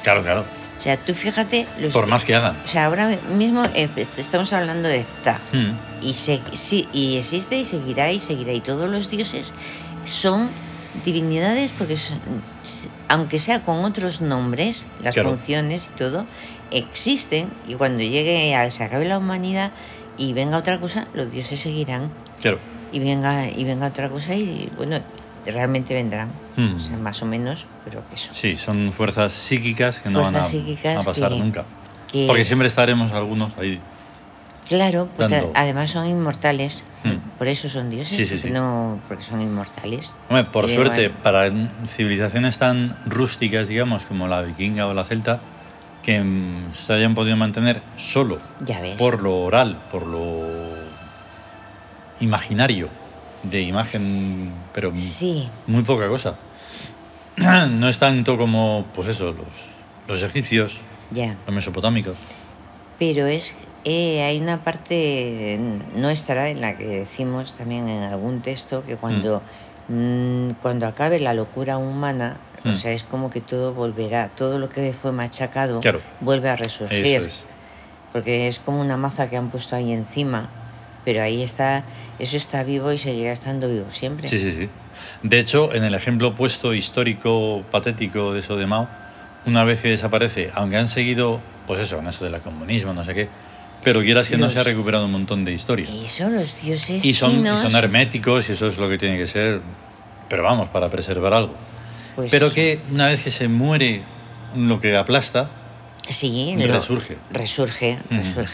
claro, 0.02 0.22
claro. 0.24 0.44
O 0.78 0.82
sea, 0.84 0.96
tú 0.96 1.14
fíjate. 1.14 1.66
Los 1.80 1.92
Por 1.92 2.08
más 2.08 2.24
que 2.24 2.34
hagan. 2.34 2.56
O 2.64 2.68
sea, 2.68 2.86
ahora 2.86 3.16
mismo 3.36 3.62
eh, 3.74 3.88
estamos 4.18 4.52
hablando 4.52 4.88
de 4.88 5.04
Ptah. 5.22 5.40
Mm, 5.52 6.04
Y, 6.06 6.12
se, 6.12 6.40
sí, 6.52 6.86
y 6.92 7.16
existe 7.16 7.56
y 7.58 7.64
seguirá 7.64 8.12
y 8.12 8.18
seguirá. 8.18 8.52
Y 8.52 8.60
todos 8.60 8.90
los 8.90 9.08
dioses 9.08 9.54
son 10.04 10.50
divinidades 11.04 11.72
porque, 11.72 11.96
son- 11.96 12.20
aunque 13.08 13.38
sea 13.38 13.62
con 13.62 13.84
otros 13.84 14.20
nombres, 14.20 14.84
las 15.02 15.14
Claro. 15.14 15.30
funciones 15.30 15.88
y 15.92 15.96
todo, 15.96 16.26
existen. 16.70 17.48
Y 17.68 17.74
cuando 17.74 18.02
llegue 18.02 18.54
a 18.54 18.70
se 18.70 18.84
acabe 18.84 19.04
la 19.06 19.18
humanidad 19.18 19.72
y 20.18 20.32
venga 20.34 20.58
otra 20.58 20.78
cosa, 20.78 21.06
los 21.14 21.30
dioses 21.32 21.60
seguirán. 21.60 22.10
claro. 22.40 22.58
Y 22.92 23.00
venga, 23.00 23.48
y 23.48 23.64
venga 23.64 23.88
otra 23.88 24.08
cosa 24.08 24.34
y 24.36 24.70
bueno, 24.76 25.00
realmente 25.52 25.94
vendrán. 25.94 26.28
Mm. 26.56 26.76
O 26.76 26.78
sea, 26.78 26.96
más 26.96 27.22
o 27.22 27.26
menos, 27.26 27.66
pero 27.84 28.06
que 28.08 28.14
eso. 28.14 28.32
Sí, 28.32 28.56
son 28.56 28.92
fuerzas 28.96 29.32
psíquicas 29.32 30.00
que 30.00 30.10
no 30.10 30.22
van 30.22 30.36
a, 30.36 30.42
pasar 30.42 31.30
que- 31.32 31.38
nunca. 31.38 31.64
que- 32.10 32.26
Porque 32.26 32.44
siempre 32.44 32.68
estaremos 32.68 33.12
algunos 33.12 33.52
ahí. 33.58 33.80
Claro, 34.68 35.08
porque 35.14 35.34
Dando- 35.34 35.52
además 35.54 35.90
son 35.90 36.06
inmortales. 36.08 36.84
Mm. 37.04 37.36
Por 37.36 37.48
eso 37.48 37.68
son 37.68 37.90
dioses, 37.90 38.16
Sí, 38.16 38.24
sí, 38.24 38.38
sí. 38.38 38.50
no 38.50 38.98
porque 39.08 39.22
son 39.22 39.42
inmortales. 39.42 40.14
Hombre, 40.30 40.44
por 40.44 40.70
Y 40.70 40.74
suerte, 40.74 41.10
para 41.10 41.50
civilizaciones 41.86 42.56
tan 42.56 42.96
rústicas, 43.04 43.68
digamos, 43.68 44.04
como 44.04 44.26
la 44.26 44.40
vikinga 44.40 44.86
o 44.86 44.94
la 44.94 45.04
celta, 45.04 45.38
que 46.02 46.18
mm, 46.20 46.72
se 46.78 46.94
hayan 46.94 47.14
podido 47.14 47.36
mantener 47.36 47.82
solo 47.98 48.38
Ya 48.64 48.80
ves. 48.80 48.96
por 48.96 49.20
lo 49.22 49.42
oral, 49.42 49.82
por 49.90 50.06
lo 50.06 50.44
imaginario, 52.20 52.88
de 53.44 53.62
imagen, 53.62 54.52
pero 54.72 54.92
Sí, 54.96 55.48
muy 55.66 55.82
poca 55.82 56.08
cosa. 56.08 56.36
No 57.70 57.88
es 57.88 57.98
tanto 57.98 58.36
como, 58.38 58.86
pues 58.94 59.08
eso, 59.08 59.26
los, 59.32 59.46
los 60.08 60.22
egipcios, 60.22 60.78
ya. 61.10 61.36
los 61.46 61.54
mesopotámicos. 61.54 62.16
Pero 62.98 63.26
es 63.26 63.64
eh, 63.84 64.22
hay 64.22 64.40
una 64.40 64.62
parte 64.62 65.58
nuestra 65.96 66.48
en 66.48 66.60
la 66.60 66.76
que 66.78 66.86
decimos 66.86 67.52
también 67.54 67.88
en 67.88 68.02
algún 68.04 68.40
texto 68.40 68.82
que 68.84 68.96
cuando, 68.96 69.42
mm, 69.88 70.50
cuando 70.62 70.86
acabe 70.86 71.18
la 71.18 71.34
locura 71.34 71.76
humana, 71.78 72.36
Mm. 72.64 72.70
o 72.70 72.74
sea, 72.76 72.92
es 72.92 73.04
como 73.04 73.28
que 73.28 73.42
todo 73.42 73.74
volverá, 73.74 74.30
todo 74.34 74.58
lo 74.58 74.70
que 74.70 74.94
fue 74.94 75.12
machacado 75.12 75.80
Claro. 75.80 76.00
vuelve 76.20 76.48
a 76.48 76.56
resurgir. 76.56 77.20
Es. 77.26 77.42
Porque 78.10 78.48
es 78.48 78.58
como 78.58 78.80
una 78.80 78.96
maza 78.96 79.28
que 79.28 79.36
han 79.36 79.50
puesto 79.50 79.76
ahí 79.76 79.92
encima, 79.92 80.48
pero 81.04 81.22
ahí 81.22 81.42
está, 81.42 81.84
eso 82.18 82.36
está 82.36 82.62
vivo 82.64 82.92
y 82.92 82.98
seguirá 82.98 83.32
estando 83.32 83.68
vivo 83.68 83.86
siempre. 83.90 84.28
Sí, 84.28 84.38
sí, 84.38 84.52
sí. 84.52 84.68
De 85.22 85.38
hecho, 85.38 85.74
en 85.74 85.84
el 85.84 85.94
ejemplo 85.94 86.28
opuesto 86.28 86.74
histórico 86.74 87.64
patético 87.70 88.32
de 88.32 88.40
eso 88.40 88.56
de 88.56 88.66
Mao, 88.66 88.88
una 89.46 89.64
vez 89.64 89.80
que 89.80 89.88
desaparece, 89.88 90.50
aunque 90.54 90.76
han 90.76 90.88
seguido, 90.88 91.40
pues 91.66 91.80
eso, 91.80 91.98
en 91.98 92.06
eso 92.08 92.24
del 92.24 92.40
comunismo, 92.40 92.92
no 92.94 93.04
sé 93.04 93.14
qué, 93.14 93.28
pero 93.82 94.00
quieras 94.00 94.28
que 94.28 94.38
no 94.38 94.50
se 94.50 94.58
ha 94.58 94.62
recuperado 94.64 95.04
un 95.04 95.12
montón 95.12 95.44
de 95.44 95.52
historia. 95.52 95.88
Y 95.90 96.06
son 96.06 96.34
los 96.34 96.60
dioses 96.62 97.04
Y 97.04 97.12
son, 97.14 97.32
y 97.32 97.34
chinos. 97.36 97.60
son 97.60 97.74
herméticos 97.74 98.48
y 98.48 98.52
eso 98.52 98.68
es 98.68 98.78
lo 98.78 98.88
que 98.88 98.96
tiene 98.96 99.18
que 99.18 99.26
ser, 99.26 99.60
pero 100.28 100.42
vamos, 100.42 100.68
para 100.70 100.88
preservar 100.88 101.34
algo. 101.34 101.54
pues 102.16 102.30
pero 102.30 102.46
eso. 102.46 102.54
que 102.54 102.80
una 102.90 103.08
vez 103.08 103.22
que 103.22 103.30
se 103.30 103.48
muere 103.48 104.02
lo 104.56 104.80
que 104.80 104.96
aplasta, 104.96 105.50
Sí, 106.08 106.54
resurge. 106.58 107.16
Resurge, 107.30 107.96
Ujú. 108.10 108.44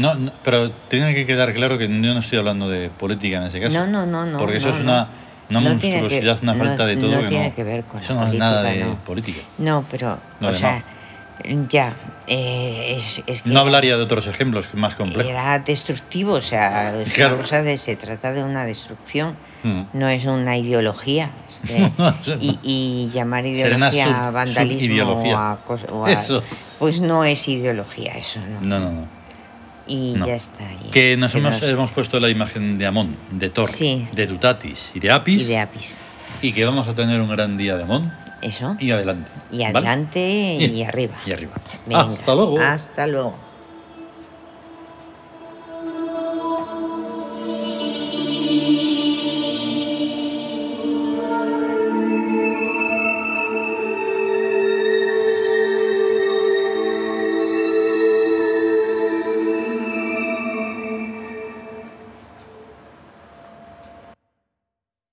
No, 0.00 0.14
no, 0.14 0.32
pero 0.44 0.70
tiene 0.88 1.14
que 1.14 1.24
quedar 1.26 1.52
claro 1.52 1.78
que 1.78 1.86
yo 1.88 1.94
no 2.14 2.18
estoy 2.18 2.38
hablando 2.38 2.68
de 2.68 2.88
política 2.90 3.36
en 3.38 3.44
ese 3.44 3.60
caso. 3.60 3.74
No, 3.78 3.86
no, 3.86 4.06
no, 4.06 4.24
no. 4.26 4.38
Porque 4.38 4.56
eso 4.56 4.68
no, 4.70 4.74
es 4.76 4.80
una, 4.82 5.06
una 5.50 5.60
No 5.60 5.76
tiene 5.78 5.96
que- 5.96 6.00
monstruosidad, 6.02 6.38
una 6.42 6.54
falta 6.54 6.86
de 6.86 6.96
todo. 6.96 7.10
no 7.12 7.20
que 7.22 7.26
tiene 7.28 7.48
no, 7.48 7.54
que 7.54 7.64
ver 7.64 7.84
con 7.84 8.00
Eso 8.00 8.14
no 8.14 8.26
es 8.26 8.34
nada 8.34 8.62
de 8.62 8.84
política, 9.06 9.40
no. 9.58 9.84
pero, 9.90 10.18
o 10.40 10.52
sea, 10.52 10.82
ya, 11.70 11.94
eh, 12.26 12.92
es, 12.96 13.22
es 13.26 13.42
que 13.42 13.48
No 13.48 13.60
hablaría 13.60 13.96
de 13.96 14.02
otros 14.02 14.26
ejemplos 14.26 14.68
más 14.74 14.94
complejos. 14.94 15.30
era 15.30 15.58
destructivo, 15.58 16.34
o 16.34 16.42
sea, 16.42 16.94
es 17.00 17.12
Claro. 17.14 17.34
una 17.34 17.42
cosa 17.42 17.62
de, 17.62 17.78
se 17.78 17.96
trata 17.96 18.32
de 18.32 18.42
una 18.44 18.64
destrucción, 18.64 19.36
Mm. 19.62 19.82
no 19.94 20.08
es 20.08 20.24
una 20.26 20.56
ideología. 20.56 21.30
y, 22.40 22.58
y 22.62 23.10
llamar 23.12 23.44
ideología 23.44 24.06
sub- 24.06 24.32
vandalismo 24.32 25.02
o 25.12 25.36
a, 25.36 25.58
o 25.92 26.06
a- 26.06 26.10
Eso. 26.12 26.42
pues 26.78 27.00
no 27.02 27.24
es 27.24 27.46
ideología, 27.48 28.14
eso 28.16 28.40
no. 28.40 28.60
No, 28.62 28.80
no, 28.80 28.90
no. 28.92 29.19
Y 29.86 30.14
no. 30.16 30.26
ya 30.26 30.34
está. 30.34 30.64
y- 30.72 30.90
Que 30.90 31.16
nos 31.16 31.34
hemos, 31.34 31.60
nos- 31.60 31.68
hemos 31.70 31.90
puesto 31.90 32.20
la 32.20 32.28
imagen 32.28 32.78
de 32.78 32.86
Amón, 32.86 33.16
de 33.30 33.50
Thor, 33.50 33.66
Sí. 33.66 34.06
de 34.12 34.26
Tutatis 34.26 34.90
y 34.94 35.00
de 35.00 35.10
Apis. 35.10 35.42
y 35.42 35.44
de 35.46 35.58
Apis. 35.58 35.98
y 36.42 36.52
que 36.52 36.64
vamos 36.64 36.86
a 36.88 36.94
tener 36.94 37.20
un 37.20 37.28
gran 37.28 37.56
día 37.58 37.76
de 37.76 37.82
Amón 37.84 38.12
Eso. 38.42 38.76
y 38.78 38.90
adelante. 38.92 39.30
Y 39.50 39.58
¿vale? 39.58 39.78
adelante 39.78 40.56
y 40.60 40.82
arriba. 40.84 41.16
Y 41.26 41.32
arriba. 41.32 41.52
Venga, 41.86 42.02
Hasta 42.02 42.34
luego. 42.34 42.60
Hasta 42.60 43.06
luego. 43.06 43.49